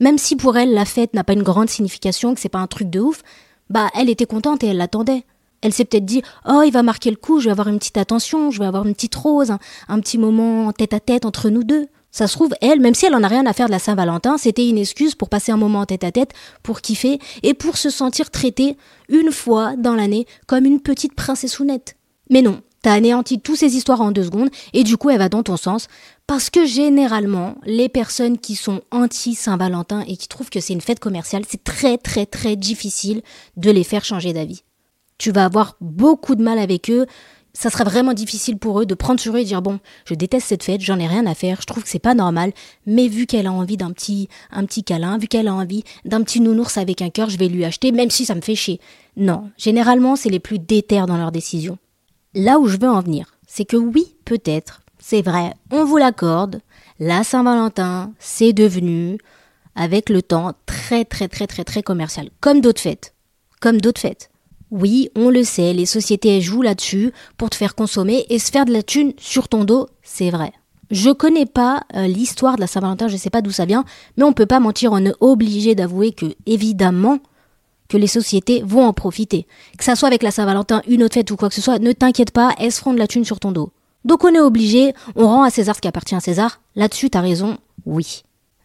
Même 0.00 0.18
si 0.18 0.36
pour 0.36 0.56
elle, 0.56 0.72
la 0.72 0.84
fête 0.84 1.14
n'a 1.14 1.24
pas 1.24 1.32
une 1.32 1.42
grande 1.42 1.68
signification, 1.68 2.34
que 2.34 2.40
c'est 2.40 2.48
pas 2.48 2.58
un 2.58 2.66
truc 2.66 2.90
de 2.90 3.00
ouf, 3.00 3.22
bah, 3.70 3.88
elle 3.94 4.10
était 4.10 4.26
contente 4.26 4.64
et 4.64 4.68
elle 4.68 4.76
l'attendait. 4.76 5.24
Elle 5.60 5.72
s'est 5.72 5.84
peut-être 5.84 6.04
dit, 6.04 6.22
oh, 6.48 6.62
il 6.64 6.72
va 6.72 6.82
marquer 6.82 7.10
le 7.10 7.16
coup, 7.16 7.38
je 7.38 7.44
vais 7.44 7.52
avoir 7.52 7.68
une 7.68 7.78
petite 7.78 7.96
attention, 7.96 8.50
je 8.50 8.58
vais 8.58 8.66
avoir 8.66 8.86
une 8.86 8.94
petite 8.94 9.14
rose, 9.14 9.52
un, 9.88 10.00
petit 10.00 10.18
moment 10.18 10.72
tête 10.72 10.92
à 10.92 11.00
tête 11.00 11.24
entre 11.24 11.50
nous 11.50 11.62
deux. 11.62 11.86
Ça 12.10 12.26
se 12.26 12.34
trouve, 12.34 12.52
elle, 12.60 12.80
même 12.80 12.94
si 12.94 13.06
elle 13.06 13.14
en 13.14 13.22
a 13.22 13.28
rien 13.28 13.46
à 13.46 13.52
faire 13.52 13.66
de 13.66 13.70
la 13.70 13.78
Saint-Valentin, 13.78 14.36
c'était 14.38 14.68
une 14.68 14.76
excuse 14.76 15.14
pour 15.14 15.30
passer 15.30 15.52
un 15.52 15.56
moment 15.56 15.86
tête 15.86 16.04
à 16.04 16.12
tête, 16.12 16.32
pour 16.62 16.80
kiffer 16.80 17.20
et 17.42 17.54
pour 17.54 17.78
se 17.78 17.90
sentir 17.90 18.30
traitée 18.30 18.76
une 19.08 19.30
fois 19.30 19.76
dans 19.76 19.94
l'année 19.94 20.26
comme 20.46 20.66
une 20.66 20.80
petite 20.80 21.14
princessounette. 21.14 21.96
Mais 22.28 22.42
non, 22.42 22.60
T'as 22.82 22.94
anéanti 22.94 23.40
toutes 23.40 23.58
ces 23.58 23.76
histoires 23.76 24.00
en 24.00 24.10
deux 24.10 24.24
secondes 24.24 24.50
et 24.72 24.82
du 24.82 24.96
coup 24.96 25.10
elle 25.10 25.18
va 25.18 25.28
dans 25.28 25.44
ton 25.44 25.56
sens 25.56 25.86
parce 26.26 26.50
que 26.50 26.66
généralement 26.66 27.54
les 27.64 27.88
personnes 27.88 28.38
qui 28.38 28.56
sont 28.56 28.82
anti 28.90 29.34
Saint-Valentin 29.34 30.04
et 30.08 30.16
qui 30.16 30.26
trouvent 30.26 30.50
que 30.50 30.58
c'est 30.58 30.72
une 30.72 30.80
fête 30.80 30.98
commerciale, 30.98 31.44
c'est 31.48 31.62
très 31.62 31.96
très 31.96 32.26
très 32.26 32.56
difficile 32.56 33.22
de 33.56 33.70
les 33.70 33.84
faire 33.84 34.04
changer 34.04 34.32
d'avis. 34.32 34.64
Tu 35.16 35.30
vas 35.30 35.44
avoir 35.44 35.76
beaucoup 35.80 36.34
de 36.34 36.42
mal 36.42 36.58
avec 36.58 36.90
eux, 36.90 37.06
ça 37.54 37.70
sera 37.70 37.84
vraiment 37.84 38.14
difficile 38.14 38.58
pour 38.58 38.80
eux 38.80 38.86
de 38.86 38.94
prendre 38.94 39.20
sur 39.20 39.36
eux 39.36 39.38
et 39.38 39.44
dire 39.44 39.62
bon, 39.62 39.78
je 40.04 40.14
déteste 40.14 40.48
cette 40.48 40.64
fête, 40.64 40.80
j'en 40.80 40.98
ai 40.98 41.06
rien 41.06 41.26
à 41.26 41.34
faire, 41.34 41.60
je 41.60 41.66
trouve 41.66 41.84
que 41.84 41.88
c'est 41.88 41.98
pas 41.98 42.14
normal, 42.14 42.52
mais 42.86 43.06
vu 43.06 43.26
qu'elle 43.26 43.46
a 43.46 43.52
envie 43.52 43.76
d'un 43.76 43.92
petit 43.92 44.28
un 44.50 44.64
petit 44.64 44.82
câlin, 44.82 45.18
vu 45.18 45.28
qu'elle 45.28 45.48
a 45.48 45.54
envie 45.54 45.84
d'un 46.04 46.22
petit 46.22 46.40
nounours 46.40 46.78
avec 46.78 47.02
un 47.02 47.10
cœur, 47.10 47.30
je 47.30 47.38
vais 47.38 47.48
lui 47.48 47.64
acheter 47.64 47.92
même 47.92 48.10
si 48.10 48.24
ça 48.24 48.34
me 48.34 48.40
fait 48.40 48.56
chier. 48.56 48.80
Non, 49.16 49.50
généralement, 49.56 50.16
c'est 50.16 50.30
les 50.30 50.40
plus 50.40 50.58
déterres 50.58 51.06
dans 51.06 51.18
leurs 51.18 51.30
décisions. 51.30 51.78
Là 52.34 52.58
où 52.58 52.66
je 52.66 52.78
veux 52.78 52.88
en 52.88 53.00
venir, 53.00 53.36
c'est 53.46 53.66
que 53.66 53.76
oui, 53.76 54.16
peut-être, 54.24 54.80
c'est 54.98 55.20
vrai, 55.20 55.52
on 55.70 55.84
vous 55.84 55.98
l'accorde, 55.98 56.62
la 56.98 57.24
Saint-Valentin, 57.24 58.14
c'est 58.18 58.54
devenu, 58.54 59.18
avec 59.74 60.08
le 60.08 60.22
temps, 60.22 60.52
très 60.64 61.04
très 61.04 61.28
très 61.28 61.46
très 61.46 61.64
très 61.64 61.82
commercial, 61.82 62.30
comme 62.40 62.62
d'autres 62.62 62.80
fêtes. 62.80 63.12
Comme 63.60 63.82
d'autres 63.82 64.00
fêtes. 64.00 64.30
Oui, 64.70 65.10
on 65.14 65.28
le 65.28 65.44
sait, 65.44 65.74
les 65.74 65.84
sociétés 65.84 66.40
jouent 66.40 66.62
là-dessus 66.62 67.12
pour 67.36 67.50
te 67.50 67.56
faire 67.56 67.74
consommer 67.74 68.24
et 68.30 68.38
se 68.38 68.50
faire 68.50 68.64
de 68.64 68.72
la 68.72 68.82
thune 68.82 69.12
sur 69.18 69.48
ton 69.48 69.64
dos, 69.64 69.88
c'est 70.02 70.30
vrai. 70.30 70.52
Je 70.90 71.10
connais 71.10 71.44
pas 71.44 71.82
euh, 71.94 72.06
l'histoire 72.06 72.56
de 72.56 72.62
la 72.62 72.66
Saint-Valentin, 72.66 73.08
je 73.08 73.18
sais 73.18 73.28
pas 73.28 73.42
d'où 73.42 73.50
ça 73.50 73.66
vient, 73.66 73.84
mais 74.16 74.24
on 74.24 74.32
peut 74.32 74.46
pas 74.46 74.58
mentir, 74.58 74.92
on 74.92 75.04
est 75.04 75.14
obligé 75.20 75.74
d'avouer 75.74 76.12
que, 76.12 76.34
évidemment, 76.46 77.18
que 77.92 77.98
les 77.98 78.06
sociétés 78.06 78.62
vont 78.64 78.86
en 78.86 78.94
profiter. 78.94 79.46
Que 79.76 79.84
ça 79.84 79.96
soit 79.96 80.08
avec 80.08 80.22
la 80.22 80.30
Saint-Valentin, 80.30 80.80
une 80.88 81.02
autre 81.02 81.14
fête 81.14 81.30
ou 81.30 81.36
quoi 81.36 81.50
que 81.50 81.54
ce 81.54 81.60
soit, 81.60 81.78
ne 81.78 81.92
t'inquiète 81.92 82.30
pas, 82.30 82.54
elles 82.58 82.72
se 82.72 82.78
feront 82.78 82.94
de 82.94 82.98
la 82.98 83.06
thune 83.06 83.26
sur 83.26 83.38
ton 83.38 83.52
dos. 83.52 83.70
Donc 84.06 84.24
on 84.24 84.34
est 84.34 84.40
obligé, 84.40 84.94
on 85.14 85.26
rend 85.26 85.42
à 85.42 85.50
César 85.50 85.76
ce 85.76 85.82
qui 85.82 85.88
appartient 85.88 86.14
à 86.14 86.20
César. 86.20 86.62
Là-dessus, 86.74 87.10
t'as 87.10 87.20
raison, 87.20 87.58
oui. 87.84 88.22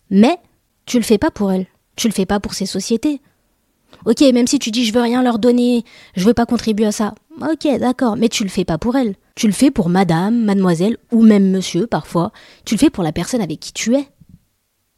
Mais 0.10 0.38
tu 0.86 0.98
le 0.98 1.04
fais 1.04 1.18
pas 1.18 1.30
pour 1.30 1.52
elles. 1.52 1.68
Tu 1.98 2.08
le 2.08 2.14
fais 2.14 2.26
pas 2.26 2.40
pour 2.40 2.54
ces 2.54 2.66
sociétés. 2.66 3.20
Ok, 4.06 4.22
même 4.22 4.48
si 4.48 4.60
tu 4.60 4.72
dis 4.72 4.86
je 4.86 4.94
veux 4.94 5.02
rien 5.02 5.22
leur 5.22 5.40
donner, 5.40 5.84
je 6.16 6.24
veux 6.24 6.34
pas 6.34 6.46
contribuer 6.46 6.86
à 6.86 6.94
ça. 6.94 7.14
Ok, 7.42 7.68
d'accord, 7.80 8.16
mais 8.16 8.30
tu 8.30 8.44
le 8.44 8.50
fais 8.50 8.64
pas 8.64 8.78
pour 8.78 8.96
elles. 8.96 9.16
Tu 9.36 9.48
le 9.48 9.54
fais 9.54 9.72
pour 9.72 9.90
madame, 9.90 10.46
mademoiselle 10.46 10.98
ou 11.12 11.22
même 11.22 11.52
monsieur 11.52 11.86
parfois. 11.86 12.32
Tu 12.64 12.76
le 12.76 12.80
fais 12.80 12.90
pour 12.90 13.04
la 13.04 13.12
personne 13.12 13.42
avec 13.42 13.60
qui 13.60 13.74
tu 13.74 13.96
es. 13.96 14.08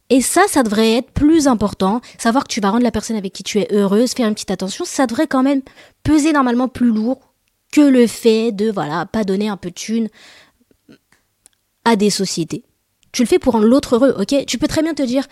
Et 0.10 0.22
ça, 0.22 0.42
ça 0.48 0.64
devrait 0.64 0.94
être 0.94 1.12
plus 1.12 1.48
important. 1.48 2.02
Savoir 2.18 2.44
que 2.44 2.52
tu 2.52 2.62
vas 2.62 2.72
rendre 2.72 2.84
la 2.84 2.92
personne 2.92 3.16
avec 3.16 3.34
qui 3.34 3.44
tu 3.44 3.60
es 3.60 3.68
heureuse, 3.72 4.14
faire 4.14 4.28
une 4.28 4.34
petite 4.34 4.52
attention, 4.52 4.86
ça 4.86 5.06
devrait 5.06 5.28
quand 5.28 5.44
même 5.44 5.62
peser 6.04 6.34
normalement 6.34 6.68
plus 6.68 6.92
lourd 6.92 7.20
que 7.72 7.82
le 7.82 8.08
fait 8.08 8.52
de, 8.52 8.72
voilà, 8.72 9.06
pas 9.06 9.24
donner 9.24 9.48
un 9.50 9.58
peu 9.58 9.70
de 9.70 9.76
thune 9.76 10.10
à 11.86 11.96
des 11.96 12.10
sociétés. 12.10 12.64
Tu 13.12 13.22
le 13.22 13.28
fais 13.28 13.40
pour 13.40 13.54
rendre 13.54 13.68
l'autre 13.68 13.96
heureux, 13.96 14.16
ok? 14.20 14.46
Tu 14.46 14.58
peux 14.58 14.68
très 14.68 14.82
bien 14.82 14.96
te 14.96 15.04
dire, 15.04 15.26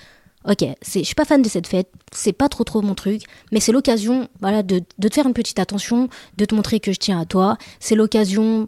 ok, 0.48 0.63
je 0.86 1.03
suis 1.03 1.15
pas 1.15 1.25
fan 1.25 1.41
de 1.41 1.50
cette 1.50 1.67
fête, 1.67 1.91
c'est 2.12 2.34
pas 2.34 2.50
trop 2.50 2.63
trop 2.63 2.81
mon 2.81 2.96
truc, 2.96 3.24
mais 3.51 3.60
c'est 3.60 3.72
l'occasion, 3.72 4.29
voilà, 4.41 4.63
de, 4.63 4.84
de 4.98 5.07
te 5.07 5.13
faire 5.13 5.27
une 5.27 5.34
petite 5.34 5.60
attention, 5.60 6.10
de 6.38 6.46
te 6.46 6.53
montrer 6.55 6.79
que 6.79 6.91
je 6.91 7.00
tiens 7.00 7.19
à 7.19 7.25
toi. 7.25 7.57
C'est 7.79 7.96
l'occasion 7.96 8.67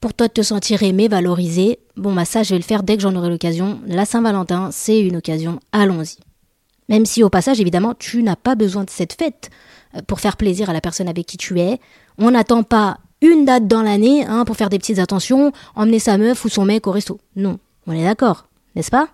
pour 0.00 0.14
toi 0.14 0.28
de 0.28 0.32
te 0.32 0.42
sentir 0.42 0.82
aimé, 0.82 1.08
valorisé, 1.08 1.78
bon 1.96 2.14
bah 2.14 2.24
ça 2.24 2.42
je 2.42 2.50
vais 2.50 2.58
le 2.58 2.64
faire 2.64 2.82
dès 2.82 2.96
que 2.96 3.02
j'en 3.02 3.14
aurai 3.14 3.28
l'occasion. 3.28 3.80
La 3.86 4.04
Saint-Valentin, 4.06 4.70
c'est 4.72 5.00
une 5.00 5.16
occasion, 5.16 5.60
allons-y. 5.72 6.16
Même 6.88 7.06
si 7.06 7.22
au 7.22 7.30
passage, 7.30 7.60
évidemment, 7.60 7.94
tu 7.94 8.22
n'as 8.22 8.36
pas 8.36 8.56
besoin 8.56 8.84
de 8.84 8.90
cette 8.90 9.12
fête 9.12 9.50
euh, 9.94 10.00
pour 10.06 10.20
faire 10.20 10.36
plaisir 10.36 10.68
à 10.70 10.72
la 10.72 10.80
personne 10.80 11.08
avec 11.08 11.26
qui 11.26 11.36
tu 11.36 11.60
es. 11.60 11.78
On 12.18 12.32
n'attend 12.32 12.64
pas 12.64 12.98
une 13.22 13.44
date 13.44 13.68
dans 13.68 13.82
l'année 13.82 14.24
hein, 14.26 14.44
pour 14.44 14.56
faire 14.56 14.70
des 14.70 14.78
petites 14.78 14.98
attentions, 14.98 15.52
emmener 15.76 15.98
sa 15.98 16.18
meuf 16.18 16.44
ou 16.44 16.48
son 16.48 16.64
mec 16.64 16.86
au 16.86 16.90
resto. 16.90 17.20
Non, 17.36 17.58
on 17.86 17.92
est 17.92 18.04
d'accord, 18.04 18.46
n'est-ce 18.74 18.90
pas? 18.90 19.08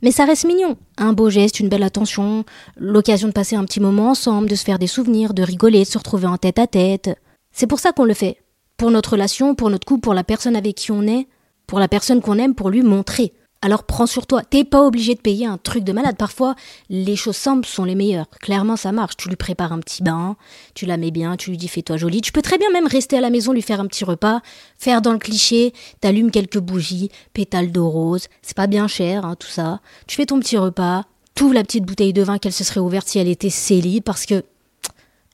Mais 0.00 0.12
ça 0.12 0.24
reste 0.24 0.46
mignon. 0.46 0.76
Un 0.96 1.12
beau 1.12 1.28
geste, 1.28 1.60
une 1.60 1.68
belle 1.68 1.82
attention, 1.82 2.44
l'occasion 2.76 3.28
de 3.28 3.32
passer 3.32 3.56
un 3.56 3.64
petit 3.64 3.80
moment 3.80 4.10
ensemble, 4.10 4.48
de 4.48 4.54
se 4.54 4.64
faire 4.64 4.78
des 4.78 4.86
souvenirs, 4.86 5.34
de 5.34 5.42
rigoler, 5.42 5.80
de 5.80 5.88
se 5.88 5.98
retrouver 5.98 6.26
en 6.26 6.36
tête 6.36 6.58
à 6.58 6.66
tête. 6.66 7.10
C'est 7.52 7.66
pour 7.66 7.80
ça 7.80 7.92
qu'on 7.92 8.04
le 8.04 8.14
fait 8.14 8.38
pour 8.84 8.90
notre 8.90 9.12
relation, 9.12 9.54
pour 9.54 9.70
notre 9.70 9.86
couple, 9.86 10.02
pour 10.02 10.12
la 10.12 10.24
personne 10.24 10.56
avec 10.56 10.76
qui 10.76 10.92
on 10.92 11.06
est, 11.06 11.26
pour 11.66 11.78
la 11.78 11.88
personne 11.88 12.20
qu'on 12.20 12.36
aime, 12.36 12.54
pour 12.54 12.68
lui 12.68 12.82
montrer. 12.82 13.32
Alors 13.62 13.84
prends 13.84 14.04
sur 14.04 14.26
toi. 14.26 14.42
T'es 14.42 14.62
pas 14.62 14.82
obligé 14.82 15.14
de 15.14 15.20
payer 15.20 15.46
un 15.46 15.56
truc 15.56 15.84
de 15.84 15.92
malade. 15.94 16.18
Parfois, 16.18 16.54
les 16.90 17.16
choses 17.16 17.36
simples 17.36 17.66
sont 17.66 17.84
les 17.84 17.94
meilleures. 17.94 18.28
Clairement, 18.42 18.76
ça 18.76 18.92
marche. 18.92 19.16
Tu 19.16 19.30
lui 19.30 19.36
prépares 19.36 19.72
un 19.72 19.78
petit 19.78 20.02
bain, 20.02 20.36
tu 20.74 20.84
la 20.84 20.98
mets 20.98 21.12
bien, 21.12 21.38
tu 21.38 21.48
lui 21.48 21.56
dis 21.56 21.66
fais-toi 21.66 21.96
jolie. 21.96 22.20
Tu 22.20 22.30
peux 22.30 22.42
très 22.42 22.58
bien 22.58 22.68
même 22.72 22.86
rester 22.86 23.16
à 23.16 23.22
la 23.22 23.30
maison, 23.30 23.54
lui 23.54 23.62
faire 23.62 23.80
un 23.80 23.86
petit 23.86 24.04
repas, 24.04 24.42
faire 24.76 25.00
dans 25.00 25.12
le 25.12 25.18
cliché, 25.18 25.72
t'allumes 26.02 26.30
quelques 26.30 26.58
bougies, 26.58 27.08
pétales 27.32 27.72
de 27.72 27.80
rose. 27.80 28.28
C'est 28.42 28.54
pas 28.54 28.66
bien 28.66 28.86
cher, 28.86 29.24
hein, 29.24 29.34
tout 29.34 29.48
ça. 29.48 29.80
Tu 30.06 30.16
fais 30.16 30.26
ton 30.26 30.38
petit 30.40 30.58
repas, 30.58 31.04
ouvres 31.40 31.54
la 31.54 31.62
petite 31.62 31.86
bouteille 31.86 32.12
de 32.12 32.22
vin 32.22 32.36
qu'elle 32.36 32.52
se 32.52 32.64
serait 32.64 32.80
ouverte 32.80 33.08
si 33.08 33.18
elle 33.18 33.28
était 33.28 33.48
célie 33.48 34.02
parce 34.02 34.26
que 34.26 34.44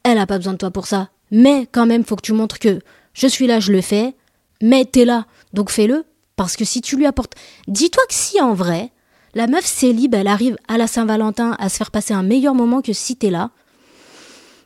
elle 0.05 0.19
a 0.19 0.27
pas 0.29 0.39
besoin 0.39 0.53
de 0.53 0.59
toi 0.59 0.71
pour 0.71 0.87
ça. 0.87 1.09
Mais 1.33 1.67
quand 1.73 1.87
même, 1.87 2.05
faut 2.05 2.15
que 2.15 2.23
tu 2.23 2.33
montres 2.33 2.61
que 2.61 2.79
je 3.21 3.27
suis 3.27 3.47
là, 3.47 3.61
je 3.61 3.71
le 3.71 3.83
fais, 3.83 4.15
mais 4.63 4.87
t'es 4.87 5.05
là, 5.05 5.27
donc 5.53 5.71
fais-le. 5.71 6.05
Parce 6.37 6.57
que 6.57 6.65
si 6.65 6.81
tu 6.81 6.97
lui 6.97 7.05
apportes. 7.05 7.35
Dis-toi 7.69 8.03
que 8.09 8.15
si 8.15 8.41
en 8.41 8.55
vrai, 8.55 8.93
La 9.35 9.47
meuf 9.47 9.65
célib, 9.65 10.15
elle 10.15 10.27
arrive 10.27 10.57
à 10.67 10.77
la 10.77 10.89
Saint-Valentin 10.89 11.57
à 11.61 11.69
se 11.69 11.77
faire 11.77 11.93
passer 11.93 12.13
un 12.13 12.25
meilleur 12.25 12.55
moment 12.55 12.83
que 12.83 12.93
si 12.93 13.15
t'es 13.17 13.31
là. 13.31 13.51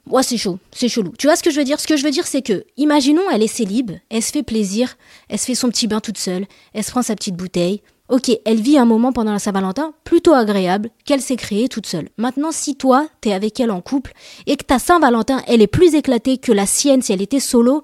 Moi, 0.07 0.23
c'est 0.23 0.39
chaud, 0.39 0.59
c'est 0.71 0.89
chelou. 0.89 1.13
Tu 1.19 1.27
vois 1.27 1.37
ce 1.37 1.43
que 1.43 1.51
je 1.51 1.59
veux 1.59 1.65
dire? 1.65 1.81
Ce 1.81 1.87
que 1.87 1.97
je 1.97 2.05
veux 2.05 2.11
dire, 2.11 2.27
c'est 2.27 2.43
que, 2.43 2.65
imaginons, 2.77 3.23
elle 3.31 3.43
est 3.43 3.47
célib, 3.47 3.93
elle 4.11 4.23
se 4.23 4.33
fait 4.33 4.43
plaisir, 4.43 4.97
elle 5.29 5.39
se 5.39 5.47
fait 5.47 5.55
son 5.55 5.69
petit 5.69 5.87
bain 5.87 6.01
toute 6.01 6.19
seule, 6.19 6.47
elle 6.73 6.85
se 6.85 6.91
prend 6.91 7.03
sa 7.03 7.15
petite 7.15 7.37
bouteille. 7.37 7.83
Ok, 8.11 8.31
elle 8.45 8.61
vit 8.61 8.77
un 8.79 8.85
moment 8.85 9.13
pendant 9.13 9.33
la 9.33 9.39
Saint-Valentin 9.39 9.95
plutôt 10.05 10.35
agréable 10.35 10.91
qu'elle 11.07 11.23
s'est 11.23 11.37
créée 11.37 11.69
toute 11.69 11.87
seule. 11.87 12.11
Maintenant, 12.19 12.53
si 12.53 12.77
toi, 12.77 13.07
t'es 13.23 13.33
avec 13.33 13.59
elle 13.61 13.71
en 13.71 13.81
couple 13.81 14.13
et 14.47 14.57
que 14.57 14.65
ta 14.65 14.79
Saint-Valentin, 14.79 15.43
elle 15.47 15.63
est 15.63 15.67
plus 15.67 15.95
éclatée 15.95 16.37
que 16.37 16.53
la 16.53 16.67
sienne 16.67 17.01
si 17.01 17.13
elle 17.15 17.23
était 17.23 17.41
solo, 17.41 17.83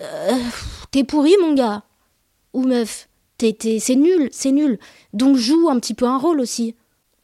euh, 0.00 0.38
t'es 0.90 1.04
pourri, 1.04 1.34
mon 1.40 1.54
gars. 1.54 1.82
Ou 2.54 2.62
meuf, 2.62 3.08
t'es, 3.36 3.56
c'est 3.80 3.94
nul, 3.94 4.28
c'est 4.32 4.52
nul. 4.52 4.78
Donc 5.12 5.36
joue 5.36 5.68
un 5.68 5.78
petit 5.78 5.94
peu 5.94 6.06
un 6.06 6.18
rôle 6.18 6.40
aussi. 6.40 6.74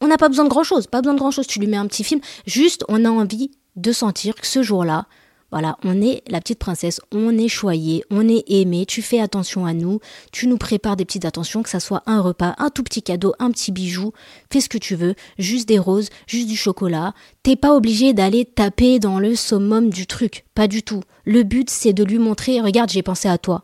On 0.01 0.07
n'a 0.07 0.17
pas 0.17 0.29
besoin 0.29 0.45
de 0.45 0.49
grand 0.49 0.63
chose, 0.63 0.87
pas 0.87 1.01
besoin 1.01 1.13
de 1.13 1.19
grand 1.19 1.31
chose. 1.31 1.47
Tu 1.47 1.59
lui 1.59 1.67
mets 1.67 1.77
un 1.77 1.87
petit 1.87 2.03
film. 2.03 2.21
Juste, 2.45 2.83
on 2.89 3.05
a 3.05 3.09
envie 3.09 3.51
de 3.75 3.91
sentir 3.91 4.35
que 4.35 4.47
ce 4.47 4.61
jour-là, 4.61 5.07
voilà, 5.55 5.77
on 5.85 6.01
est 6.01 6.21
la 6.27 6.41
petite 6.41 6.59
princesse, 6.59 6.99
on 7.13 7.37
est 7.37 7.47
choyé, 7.47 8.03
on 8.11 8.27
est 8.27 8.43
aimé, 8.49 8.85
tu 8.85 9.01
fais 9.01 9.21
attention 9.21 9.65
à 9.65 9.73
nous, 9.73 10.01
tu 10.33 10.47
nous 10.47 10.57
prépares 10.57 10.97
des 10.97 11.05
petites 11.05 11.23
attentions, 11.23 11.63
que 11.63 11.69
ça 11.69 11.79
soit 11.79 12.03
un 12.07 12.19
repas, 12.19 12.55
un 12.57 12.69
tout 12.69 12.83
petit 12.83 13.01
cadeau, 13.01 13.33
un 13.39 13.51
petit 13.51 13.71
bijou, 13.71 14.11
fais 14.51 14.59
ce 14.59 14.67
que 14.67 14.77
tu 14.77 14.95
veux, 14.95 15.15
juste 15.37 15.69
des 15.69 15.79
roses, 15.79 16.09
juste 16.27 16.49
du 16.49 16.57
chocolat. 16.57 17.13
T'es 17.41 17.55
pas 17.55 17.73
obligé 17.73 18.11
d'aller 18.11 18.43
taper 18.43 18.99
dans 18.99 19.17
le 19.17 19.33
summum 19.33 19.91
du 19.91 20.07
truc, 20.07 20.43
pas 20.55 20.67
du 20.67 20.83
tout. 20.83 21.03
Le 21.23 21.43
but 21.43 21.69
c'est 21.69 21.93
de 21.93 22.03
lui 22.03 22.19
montrer, 22.19 22.59
regarde, 22.59 22.89
j'ai 22.89 23.01
pensé 23.01 23.29
à 23.29 23.37
toi. 23.37 23.63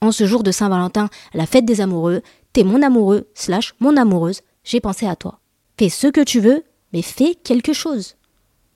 En 0.00 0.12
ce 0.12 0.24
jour 0.24 0.44
de 0.44 0.52
Saint-Valentin, 0.52 1.08
la 1.34 1.46
fête 1.46 1.64
des 1.64 1.80
amoureux, 1.80 2.22
t'es 2.52 2.62
mon 2.62 2.80
amoureux, 2.80 3.28
slash 3.34 3.74
mon 3.80 3.96
amoureuse, 3.96 4.42
j'ai 4.62 4.78
pensé 4.78 5.08
à 5.08 5.16
toi. 5.16 5.40
Fais 5.76 5.88
ce 5.88 6.06
que 6.06 6.22
tu 6.22 6.38
veux, 6.38 6.62
mais 6.92 7.02
fais 7.02 7.34
quelque 7.34 7.72
chose. 7.72 8.14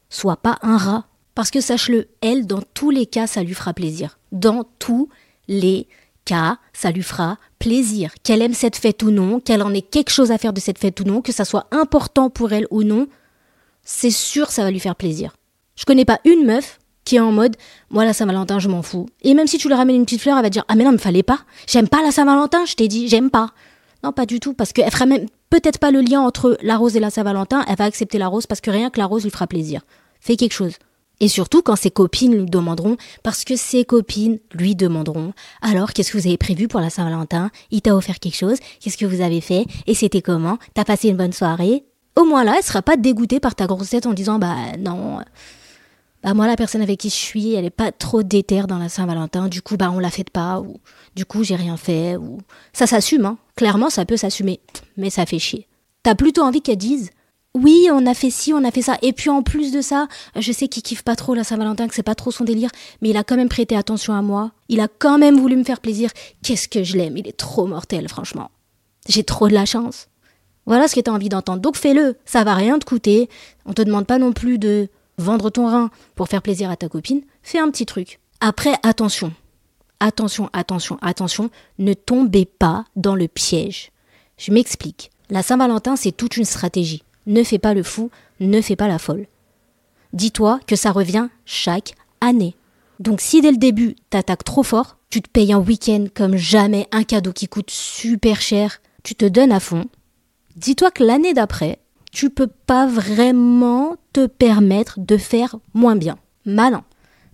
Sois 0.09 0.37
pas 0.37 0.59
un 0.62 0.76
rat. 0.76 1.06
Parce 1.37 1.50
que 1.50 1.61
sache-le, 1.61 2.09
elle, 2.23 2.47
dans 2.47 2.62
tous 2.73 2.88
les 2.88 3.05
cas, 3.05 3.26
ça 3.26 3.43
lui 3.43 3.52
fera 3.52 3.75
plaisir. 3.75 4.19
Dans 4.33 4.64
tous 4.78 5.11
les 5.49 5.87
cas, 6.25 6.57
ça 6.73 6.90
lui 6.90 7.02
fera 7.02 7.37
plaisir. 7.59 8.14
Qu'elle 8.23 8.40
aime 8.40 8.55
cette 8.55 8.76
fête 8.76 9.02
ou 9.02 9.11
non, 9.11 9.38
qu'elle 9.38 9.62
en 9.62 9.75
ait 9.75 9.83
quelque 9.83 10.11
chose 10.11 10.33
à 10.33 10.38
faire 10.38 10.55
de 10.55 10.61
cette 10.61 10.78
fête 10.78 10.99
ou 10.99 11.05
non, 11.05 11.21
que 11.21 11.33
ça 11.33 11.45
soit 11.45 11.66
important 11.73 12.31
pour 12.31 12.55
elle 12.55 12.66
ou 12.71 12.85
non, 12.85 13.07
c'est 13.85 14.11
sûr 14.11 14.50
ça 14.50 14.62
va 14.62 14.71
lui 14.71 14.81
faire 14.81 14.97
plaisir. 14.97 15.37
Je 15.76 15.85
connais 15.85 16.07
pas 16.07 16.21
une 16.25 16.47
meuf 16.47 16.78
qui 17.05 17.16
est 17.16 17.21
en 17.21 17.33
mode 17.33 17.57
moi 17.90 18.07
la 18.07 18.14
Saint-Valentin 18.14 18.59
je 18.59 18.69
m'en 18.69 18.83
fous. 18.83 19.07
Et 19.21 19.35
même 19.35 19.47
si 19.47 19.59
tu 19.59 19.69
lui 19.69 19.75
ramènes 19.75 19.97
une 19.97 20.05
petite 20.07 20.23
fleur, 20.23 20.38
elle 20.38 20.43
va 20.43 20.50
dire 20.50 20.64
ah 20.69 20.75
mais 20.75 20.85
non 20.85 20.93
mais 20.93 20.99
fallait 20.99 21.23
pas. 21.23 21.40
J'aime 21.66 21.87
pas 21.87 22.02
la 22.02 22.12
Saint-Valentin, 22.12 22.64
je 22.64 22.75
t'ai 22.76 22.88
dit 22.88 23.09
j'aime 23.09 23.31
pas. 23.31 23.50
Non 24.02 24.12
pas 24.12 24.25
du 24.25 24.40
tout 24.40 24.55
parce 24.55 24.73
qu'elle 24.73 24.90
fera 24.90 25.05
même 25.05 25.26
peut-être 25.50 25.78
pas 25.78 25.90
le 25.90 26.00
lien 26.00 26.23
entre 26.23 26.57
la 26.62 26.78
rose 26.78 26.97
et 26.97 27.00
la 27.00 27.11
Saint-Valentin, 27.11 27.62
elle 27.69 27.76
va 27.76 27.85
accepter 27.85 28.16
la 28.16 28.28
rose 28.28 28.47
parce 28.47 28.62
que 28.62 28.71
rien 28.71 28.88
que 28.88 28.99
la 28.99 29.07
rose 29.07 29.23
lui 29.23 29.31
fera 29.31 29.47
plaisir. 29.47 29.83
Fais 30.19 30.37
quelque 30.37 30.55
chose. 30.55 30.73
Et 31.20 31.28
surtout 31.28 31.62
quand 31.62 31.76
ses 31.76 31.90
copines 31.90 32.37
lui 32.37 32.46
demanderont, 32.46 32.96
parce 33.23 33.44
que 33.44 33.56
ses 33.56 33.85
copines 33.85 34.38
lui 34.52 34.76
demanderont, 34.76 35.32
alors 35.62 35.92
qu'est-ce 35.92 36.12
que 36.12 36.18
vous 36.18 36.26
avez 36.26 36.37
prévu 36.37 36.68
pour 36.68 36.80
la 36.80 36.90
Saint-Valentin? 36.90 37.50
Il 37.70 37.82
t'a 37.82 37.96
offert 37.96 38.18
quelque 38.18 38.37
chose 38.37 38.58
Qu'est-ce 38.80 38.99
que 38.99 39.06
vous 39.06 39.23
avez 39.23 39.40
fait 39.40 39.64
Et 39.87 39.94
c'était 39.94 40.23
comment? 40.23 40.58
T'as 40.75 40.85
passé 40.85 41.08
une 41.08 41.16
bonne 41.16 41.32
soirée? 41.32 41.85
Au 42.16 42.25
moins 42.25 42.44
là, 42.44 42.54
elle 42.58 42.64
sera 42.64 42.82
pas 42.82 42.96
dégoûtée 42.96 43.40
par 43.40 43.54
ta 43.54 43.66
grosse 43.66 43.90
tête 43.90 44.06
en 44.06 44.12
disant, 44.12 44.38
bah 44.38 44.56
non, 44.78 45.20
bah 46.23 46.35
moi 46.35 46.46
la 46.46 46.56
personne 46.56 46.82
avec 46.82 46.99
qui 46.99 47.08
je 47.08 47.14
suis, 47.14 47.54
elle 47.54 47.64
est 47.64 47.70
pas 47.70 47.92
trop 47.92 48.23
déterre 48.23 48.66
dans 48.66 48.78
la 48.78 48.88
Saint-Valentin, 48.88 49.49
du 49.49 49.62
coup 49.62 49.76
bah 49.76 49.92
on 49.92 49.99
la 49.99 50.11
fête 50.11 50.30
pas, 50.30 50.61
ou 50.61 50.80
du 51.14 51.25
coup 51.25 51.44
j'ai 51.44 51.56
rien 51.56 51.76
fait, 51.76 52.16
ou... 52.16 52.38
Ça 52.73 52.87
s'assume, 52.87 53.26
hein. 53.26 53.38
Clairement 53.54 53.90
ça 53.90 54.04
peut 54.04 54.16
s'assumer, 54.16 54.61
mais 54.96 55.11
ça 55.11 55.25
fait 55.25 55.38
chier. 55.38 55.68
T'as 56.02 56.14
plutôt 56.14 56.42
envie 56.42 56.62
qu'elle 56.62 56.78
dise 56.78 57.11
oui, 57.56 57.88
on 57.90 58.04
a 58.06 58.12
fait 58.12 58.30
ci, 58.30 58.52
on 58.52 58.64
a 58.64 58.70
fait 58.70 58.82
ça. 58.82 58.98
Et 59.00 59.12
puis 59.12 59.30
en 59.30 59.42
plus 59.42 59.72
de 59.72 59.80
ça, 59.80 60.08
je 60.36 60.52
sais 60.52 60.68
qu'il 60.68 60.82
kiffe 60.82 61.02
pas 61.02 61.16
trop 61.16 61.34
la 61.34 61.42
Saint-Valentin, 61.42 61.88
que 61.88 61.94
c'est 61.94 62.02
pas 62.02 62.14
trop 62.14 62.30
son 62.30 62.44
délire, 62.44 62.70
mais 63.00 63.10
il 63.10 63.16
a 63.16 63.25
quand 63.25 63.36
même 63.36 63.48
prêté 63.48 63.75
attention 63.75 64.12
à 64.12 64.20
moi. 64.20 64.52
Il 64.68 64.80
a 64.80 64.88
quand 64.88 65.18
même 65.18 65.38
voulu 65.38 65.56
me 65.56 65.64
faire 65.64 65.80
plaisir. 65.80 66.10
Qu'est-ce 66.42 66.68
que 66.68 66.84
je 66.84 66.96
l'aime, 66.96 67.16
il 67.16 67.26
est 67.26 67.36
trop 67.36 67.66
mortel, 67.66 68.08
franchement. 68.08 68.50
J'ai 69.08 69.25
trop 69.25 69.48
de 69.48 69.54
la 69.54 69.64
chance. 69.64 70.08
Voilà 70.66 70.86
ce 70.86 70.94
que 70.94 71.00
t'as 71.00 71.12
envie 71.12 71.28
d'entendre. 71.28 71.62
Donc 71.62 71.76
fais-le, 71.76 72.16
ça 72.26 72.44
va 72.44 72.54
rien 72.54 72.78
te 72.78 72.84
coûter. 72.84 73.30
On 73.64 73.72
te 73.72 73.82
demande 73.82 74.06
pas 74.06 74.18
non 74.18 74.32
plus 74.32 74.58
de 74.58 74.88
vendre 75.16 75.48
ton 75.48 75.66
rein 75.66 75.90
pour 76.14 76.28
faire 76.28 76.42
plaisir 76.42 76.70
à 76.70 76.76
ta 76.76 76.88
copine. 76.88 77.22
Fais 77.42 77.58
un 77.58 77.70
petit 77.70 77.86
truc. 77.86 78.20
Après, 78.40 78.75
attention. 78.82 79.32
Attention, 79.98 80.50
attention, 80.52 80.98
attention, 81.00 81.48
ne 81.78 81.94
tombez 81.94 82.44
pas 82.44 82.84
dans 82.96 83.14
le 83.14 83.28
piège. 83.28 83.92
Je 84.36 84.52
m'explique. 84.52 85.10
La 85.30 85.42
Saint-Valentin, 85.42 85.96
c'est 85.96 86.12
toute 86.12 86.36
une 86.36 86.44
stratégie 86.44 87.02
ne 87.26 87.42
fais 87.42 87.59
pas 87.59 87.75
le 87.75 87.83
fou, 87.83 88.11
ne 88.40 88.61
fais 88.61 88.76
pas 88.76 88.88
la 88.88 88.99
folle. 88.99 89.26
Dis-toi 90.12 90.61
que 90.66 90.76
ça 90.76 90.92
revient 90.92 91.28
chaque 91.45 91.95
année. 92.21 92.56
Donc 93.00 93.21
si 93.21 93.40
dès 93.40 93.50
le 93.50 93.59
début 93.59 93.97
t'attaques 94.11 94.45
trop 94.45 94.62
fort, 94.62 94.97
tu 95.11 95.21
te 95.21 95.28
payes 95.28 95.52
un 95.52 95.59
week-end 95.59 96.06
comme 96.14 96.37
jamais, 96.37 96.88
un 96.92 97.04
cadeau 97.04 97.33
qui 97.33 97.49
coûte 97.49 97.71
super 97.71 98.40
cher, 98.40 98.80
tu 99.02 99.14
te 99.14 99.26
donnes 99.26 99.52
à 99.52 99.61
fond, 99.61 99.85
dis-toi 100.56 100.90
que 100.90 101.04
l'année 101.04 101.35
d'après, 101.35 101.78
tu 102.12 102.30
peux 102.30 102.47
pas 102.47 102.87
vraiment 102.87 103.97
te 104.12 104.26
permettre 104.26 104.99
de 104.99 105.16
faire 105.16 105.56
moins 105.75 105.97
bien. 105.97 106.16
Malin. 106.47 106.85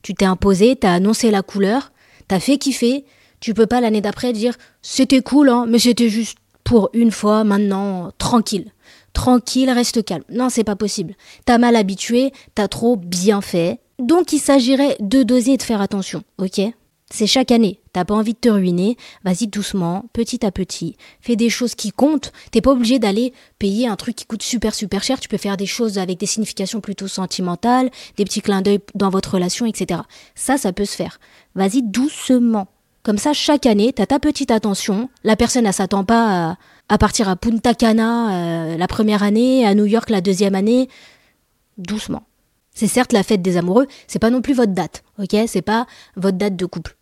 Tu 0.02 0.14
t'es 0.14 0.24
imposé, 0.24 0.74
t'as 0.74 0.94
annoncé 0.94 1.30
la 1.30 1.42
couleur, 1.42 1.92
t'as 2.26 2.40
fait 2.40 2.58
kiffer, 2.58 3.04
tu 3.38 3.54
peux 3.54 3.66
pas 3.66 3.80
l'année 3.80 4.00
d'après 4.00 4.32
dire 4.32 4.56
c'était 4.82 5.22
cool, 5.22 5.48
hein, 5.48 5.66
mais 5.68 5.78
c'était 5.78 6.08
juste 6.08 6.38
pour 6.64 6.90
une 6.92 7.12
fois, 7.12 7.44
maintenant, 7.44 8.10
tranquille 8.18 8.72
tranquille, 9.12 9.70
reste 9.70 10.04
calme. 10.04 10.24
Non, 10.30 10.48
c'est 10.48 10.64
pas 10.64 10.76
possible. 10.76 11.14
T'as 11.44 11.58
mal 11.58 11.76
habitué, 11.76 12.32
t'as 12.54 12.68
trop 12.68 12.96
bien 12.96 13.40
fait. 13.40 13.80
Donc 13.98 14.32
il 14.32 14.38
s'agirait 14.38 14.96
de 15.00 15.22
doser 15.22 15.52
et 15.52 15.56
de 15.56 15.62
faire 15.62 15.80
attention, 15.80 16.22
ok? 16.38 16.60
C'est 17.12 17.26
chaque 17.26 17.50
année. 17.50 17.78
T'as 17.92 18.06
pas 18.06 18.14
envie 18.14 18.32
de 18.32 18.38
te 18.38 18.48
ruiner, 18.48 18.96
vas-y 19.22 19.46
doucement, 19.46 20.06
petit 20.14 20.46
à 20.46 20.50
petit. 20.50 20.96
Fais 21.20 21.36
des 21.36 21.50
choses 21.50 21.74
qui 21.74 21.90
comptent. 21.90 22.32
T'es 22.50 22.62
pas 22.62 22.72
obligé 22.72 22.98
d'aller 22.98 23.34
payer 23.58 23.86
un 23.86 23.96
truc 23.96 24.16
qui 24.16 24.24
coûte 24.24 24.42
super 24.42 24.74
super 24.74 25.02
cher. 25.02 25.20
Tu 25.20 25.28
peux 25.28 25.36
faire 25.36 25.58
des 25.58 25.66
choses 25.66 25.98
avec 25.98 26.18
des 26.18 26.24
significations 26.24 26.80
plutôt 26.80 27.08
sentimentales, 27.08 27.90
des 28.16 28.24
petits 28.24 28.40
clins 28.40 28.62
d'œil 28.62 28.80
dans 28.94 29.10
votre 29.10 29.34
relation, 29.34 29.66
etc. 29.66 30.00
Ça, 30.34 30.56
ça 30.56 30.72
peut 30.72 30.86
se 30.86 30.96
faire. 30.96 31.20
Vas-y 31.54 31.82
doucement. 31.82 32.68
Comme 33.02 33.18
ça, 33.18 33.34
chaque 33.34 33.66
année, 33.66 33.92
t'as 33.92 34.06
ta 34.06 34.18
petite 34.18 34.50
attention. 34.50 35.10
La 35.22 35.36
personne, 35.36 35.66
elle 35.66 35.74
s'attend 35.74 36.04
pas 36.04 36.52
à, 36.52 36.56
à 36.92 36.98
partir 36.98 37.26
à 37.30 37.36
Punta 37.36 37.72
Cana 37.72 38.34
euh, 38.34 38.76
la 38.76 38.86
première 38.86 39.22
année, 39.22 39.66
à 39.66 39.74
New 39.74 39.86
York 39.86 40.10
la 40.10 40.20
deuxième 40.20 40.54
année, 40.54 40.90
doucement. 41.78 42.24
C'est 42.74 42.86
certes 42.86 43.14
la 43.14 43.22
fête 43.22 43.40
des 43.40 43.56
amoureux, 43.56 43.86
c'est 44.06 44.18
pas 44.18 44.28
non 44.28 44.42
plus 44.42 44.52
votre 44.52 44.74
date, 44.74 45.02
ok? 45.18 45.34
C'est 45.46 45.62
pas 45.62 45.86
votre 46.16 46.36
date 46.36 46.54
de 46.54 46.66
couple. 46.66 46.98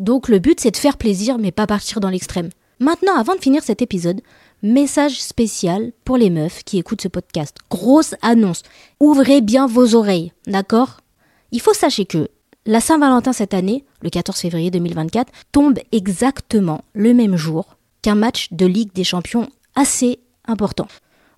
Donc 0.00 0.26
le 0.26 0.40
but 0.40 0.58
c'est 0.58 0.72
de 0.72 0.76
faire 0.76 0.96
plaisir 0.96 1.38
mais 1.38 1.52
pas 1.52 1.68
partir 1.68 2.00
dans 2.00 2.08
l'extrême. 2.08 2.48
Maintenant, 2.80 3.14
avant 3.14 3.36
de 3.36 3.40
finir 3.40 3.62
cet 3.62 3.82
épisode, 3.82 4.20
message 4.64 5.22
spécial 5.22 5.92
pour 6.04 6.16
les 6.16 6.30
meufs 6.30 6.64
qui 6.64 6.78
écoutent 6.78 7.02
ce 7.02 7.06
podcast. 7.06 7.56
Grosse 7.70 8.16
annonce. 8.22 8.64
Ouvrez 8.98 9.42
bien 9.42 9.68
vos 9.68 9.94
oreilles, 9.94 10.32
d'accord? 10.48 11.02
Il 11.52 11.60
faut 11.60 11.74
sachez 11.74 12.04
que 12.04 12.30
la 12.66 12.80
Saint-Valentin 12.80 13.32
cette 13.32 13.54
année, 13.54 13.84
le 14.02 14.10
14 14.10 14.36
février 14.40 14.72
2024, 14.72 15.30
tombe 15.52 15.78
exactement 15.92 16.82
le 16.94 17.14
même 17.14 17.36
jour 17.36 17.76
qu'un 18.02 18.14
match 18.14 18.48
de 18.52 18.66
Ligue 18.66 18.92
des 18.92 19.04
Champions 19.04 19.48
assez 19.74 20.20
important. 20.46 20.88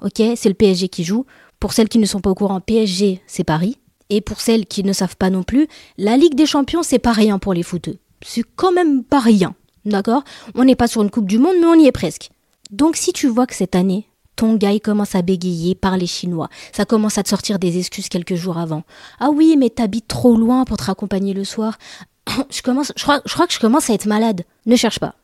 Ok, 0.00 0.22
c'est 0.36 0.48
le 0.48 0.54
PSG 0.54 0.88
qui 0.88 1.04
joue. 1.04 1.26
Pour 1.60 1.72
celles 1.72 1.88
qui 1.88 1.98
ne 1.98 2.06
sont 2.06 2.20
pas 2.20 2.30
au 2.30 2.34
courant, 2.34 2.60
PSG, 2.60 3.22
c'est 3.26 3.44
Paris. 3.44 3.78
Et 4.10 4.20
pour 4.20 4.40
celles 4.40 4.66
qui 4.66 4.82
ne 4.82 4.92
savent 4.92 5.16
pas 5.16 5.30
non 5.30 5.42
plus, 5.42 5.68
la 5.96 6.16
Ligue 6.16 6.34
des 6.34 6.46
Champions, 6.46 6.82
c'est 6.82 6.98
pas 6.98 7.12
rien 7.12 7.38
pour 7.38 7.54
les 7.54 7.62
footeux. 7.62 7.98
C'est 8.20 8.44
quand 8.56 8.72
même 8.72 9.04
pas 9.04 9.20
rien. 9.20 9.54
D'accord? 9.84 10.22
On 10.54 10.64
n'est 10.64 10.76
pas 10.76 10.88
sur 10.88 11.02
une 11.02 11.10
Coupe 11.10 11.26
du 11.26 11.38
Monde, 11.38 11.56
mais 11.60 11.66
on 11.66 11.74
y 11.74 11.86
est 11.86 11.92
presque. 11.92 12.30
Donc 12.70 12.96
si 12.96 13.12
tu 13.12 13.26
vois 13.28 13.46
que 13.46 13.54
cette 13.54 13.74
année, 13.74 14.08
ton 14.36 14.54
gars 14.54 14.78
commence 14.80 15.14
à 15.14 15.22
bégayer 15.22 15.74
par 15.74 15.96
les 15.96 16.06
Chinois, 16.06 16.48
ça 16.72 16.84
commence 16.84 17.18
à 17.18 17.22
te 17.22 17.28
sortir 17.28 17.58
des 17.58 17.78
excuses 17.78 18.08
quelques 18.08 18.34
jours 18.34 18.58
avant. 18.58 18.82
Ah 19.20 19.30
oui, 19.30 19.56
mais 19.58 19.70
t'habites 19.70 20.08
trop 20.08 20.36
loin 20.36 20.64
pour 20.64 20.78
te 20.78 20.84
raccompagner 20.84 21.34
le 21.34 21.44
soir. 21.44 21.78
je 22.50 22.62
commence, 22.62 22.92
je 22.96 23.02
crois, 23.02 23.20
je 23.24 23.32
crois 23.32 23.46
que 23.46 23.52
je 23.52 23.60
commence 23.60 23.90
à 23.90 23.94
être 23.94 24.06
malade. 24.06 24.44
Ne 24.66 24.76
cherche 24.76 24.98
pas. 24.98 25.14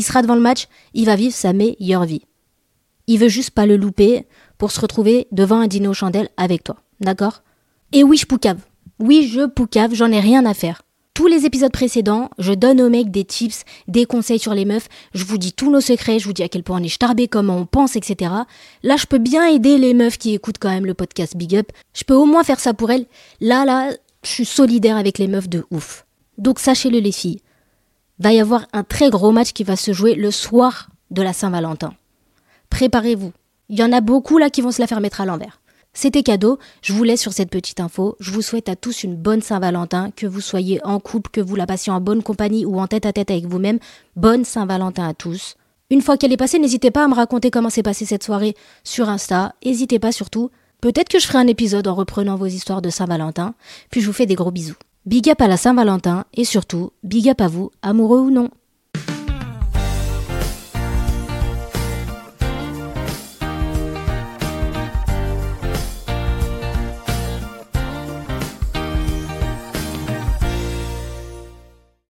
Il 0.00 0.02
sera 0.02 0.22
devant 0.22 0.34
le 0.34 0.40
match, 0.40 0.66
il 0.94 1.04
va 1.04 1.14
vivre 1.14 1.34
sa 1.34 1.52
meilleure 1.52 2.06
vie. 2.06 2.22
Il 3.06 3.18
veut 3.18 3.28
juste 3.28 3.50
pas 3.50 3.66
le 3.66 3.76
louper 3.76 4.24
pour 4.56 4.70
se 4.70 4.80
retrouver 4.80 5.28
devant 5.30 5.60
un 5.60 5.66
dîner 5.66 5.88
aux 5.88 5.92
chandelles 5.92 6.30
avec 6.38 6.64
toi. 6.64 6.76
D'accord? 7.00 7.42
Et 7.92 8.02
oui, 8.02 8.16
je 8.16 8.24
poucave. 8.24 8.60
Oui, 8.98 9.28
je 9.30 9.44
poucave, 9.44 9.92
j'en 9.92 10.10
ai 10.10 10.18
rien 10.18 10.46
à 10.46 10.54
faire. 10.54 10.80
Tous 11.12 11.26
les 11.26 11.44
épisodes 11.44 11.70
précédents, 11.70 12.30
je 12.38 12.54
donne 12.54 12.80
aux 12.80 12.88
mecs 12.88 13.10
des 13.10 13.26
tips, 13.26 13.64
des 13.88 14.06
conseils 14.06 14.38
sur 14.38 14.54
les 14.54 14.64
meufs, 14.64 14.88
je 15.12 15.26
vous 15.26 15.36
dis 15.36 15.52
tous 15.52 15.70
nos 15.70 15.82
secrets, 15.82 16.18
je 16.18 16.24
vous 16.24 16.32
dis 16.32 16.42
à 16.42 16.48
quel 16.48 16.62
point 16.62 16.80
on 16.80 16.82
est 16.82 16.88
starbé, 16.88 17.28
comment 17.28 17.58
on 17.58 17.66
pense, 17.66 17.94
etc. 17.94 18.32
Là, 18.82 18.96
je 18.96 19.04
peux 19.04 19.18
bien 19.18 19.48
aider 19.48 19.76
les 19.76 19.92
meufs 19.92 20.16
qui 20.16 20.32
écoutent 20.32 20.56
quand 20.58 20.70
même 20.70 20.86
le 20.86 20.94
podcast 20.94 21.36
Big 21.36 21.54
Up. 21.56 21.70
Je 21.92 22.04
peux 22.04 22.14
au 22.14 22.24
moins 22.24 22.42
faire 22.42 22.58
ça 22.58 22.72
pour 22.72 22.90
elles. 22.90 23.04
Là, 23.42 23.66
là, 23.66 23.90
je 24.24 24.30
suis 24.30 24.46
solidaire 24.46 24.96
avec 24.96 25.18
les 25.18 25.28
meufs 25.28 25.50
de 25.50 25.66
ouf. 25.70 26.06
Donc 26.38 26.58
sachez-le 26.58 27.00
les 27.00 27.12
filles, 27.12 27.42
va 28.20 28.32
y 28.32 28.38
avoir 28.38 28.66
un 28.72 28.84
très 28.84 29.10
gros 29.10 29.32
match 29.32 29.52
qui 29.52 29.64
va 29.64 29.76
se 29.76 29.92
jouer 29.92 30.14
le 30.14 30.30
soir 30.30 30.90
de 31.10 31.22
la 31.22 31.32
Saint-Valentin. 31.32 31.94
préparez-vous. 32.68 33.32
Il 33.68 33.78
y 33.78 33.82
en 33.82 33.92
a 33.92 34.00
beaucoup 34.00 34.38
là 34.38 34.50
qui 34.50 34.62
vont 34.62 34.72
se 34.72 34.80
la 34.80 34.86
faire 34.86 35.00
mettre 35.00 35.20
à 35.20 35.26
l'envers. 35.26 35.60
C'était 35.92 36.22
cadeau, 36.22 36.58
je 36.82 36.92
vous 36.92 37.02
laisse 37.02 37.20
sur 37.20 37.32
cette 37.32 37.50
petite 37.50 37.80
info. 37.80 38.16
Je 38.20 38.30
vous 38.30 38.42
souhaite 38.42 38.68
à 38.68 38.76
tous 38.76 39.02
une 39.02 39.16
bonne 39.16 39.42
Saint-Valentin, 39.42 40.10
que 40.14 40.26
vous 40.26 40.40
soyez 40.40 40.80
en 40.84 41.00
couple, 41.00 41.30
que 41.32 41.40
vous 41.40 41.56
la 41.56 41.66
passiez 41.66 41.92
en 41.92 42.00
bonne 42.00 42.22
compagnie 42.22 42.64
ou 42.64 42.78
en 42.78 42.86
tête 42.86 43.06
à 43.06 43.12
tête 43.12 43.30
avec 43.30 43.46
vous-même. 43.46 43.80
Bonne 44.14 44.44
Saint-Valentin 44.44 45.08
à 45.08 45.14
tous. 45.14 45.56
Une 45.90 46.02
fois 46.02 46.16
qu'elle 46.16 46.32
est 46.32 46.36
passée, 46.36 46.60
n'hésitez 46.60 46.92
pas 46.92 47.04
à 47.04 47.08
me 47.08 47.14
raconter 47.14 47.50
comment 47.50 47.70
s'est 47.70 47.82
passée 47.82 48.06
cette 48.06 48.22
soirée 48.22 48.54
sur 48.84 49.08
Insta. 49.08 49.54
N'hésitez 49.64 49.98
pas 49.98 50.12
surtout. 50.12 50.50
Peut-être 50.80 51.08
que 51.08 51.18
je 51.18 51.26
ferai 51.26 51.38
un 51.38 51.48
épisode 51.48 51.88
en 51.88 51.94
reprenant 51.94 52.36
vos 52.36 52.46
histoires 52.46 52.82
de 52.82 52.90
Saint-Valentin. 52.90 53.54
Puis 53.90 54.00
je 54.00 54.06
vous 54.06 54.12
fais 54.12 54.26
des 54.26 54.36
gros 54.36 54.52
bisous. 54.52 54.76
Big 55.06 55.30
up 55.30 55.40
à 55.40 55.48
la 55.48 55.56
Saint-Valentin 55.56 56.26
et 56.34 56.44
surtout, 56.44 56.90
big 57.02 57.30
up 57.30 57.40
à 57.40 57.48
vous, 57.48 57.70
amoureux 57.80 58.20
ou 58.20 58.30
non. 58.30 58.50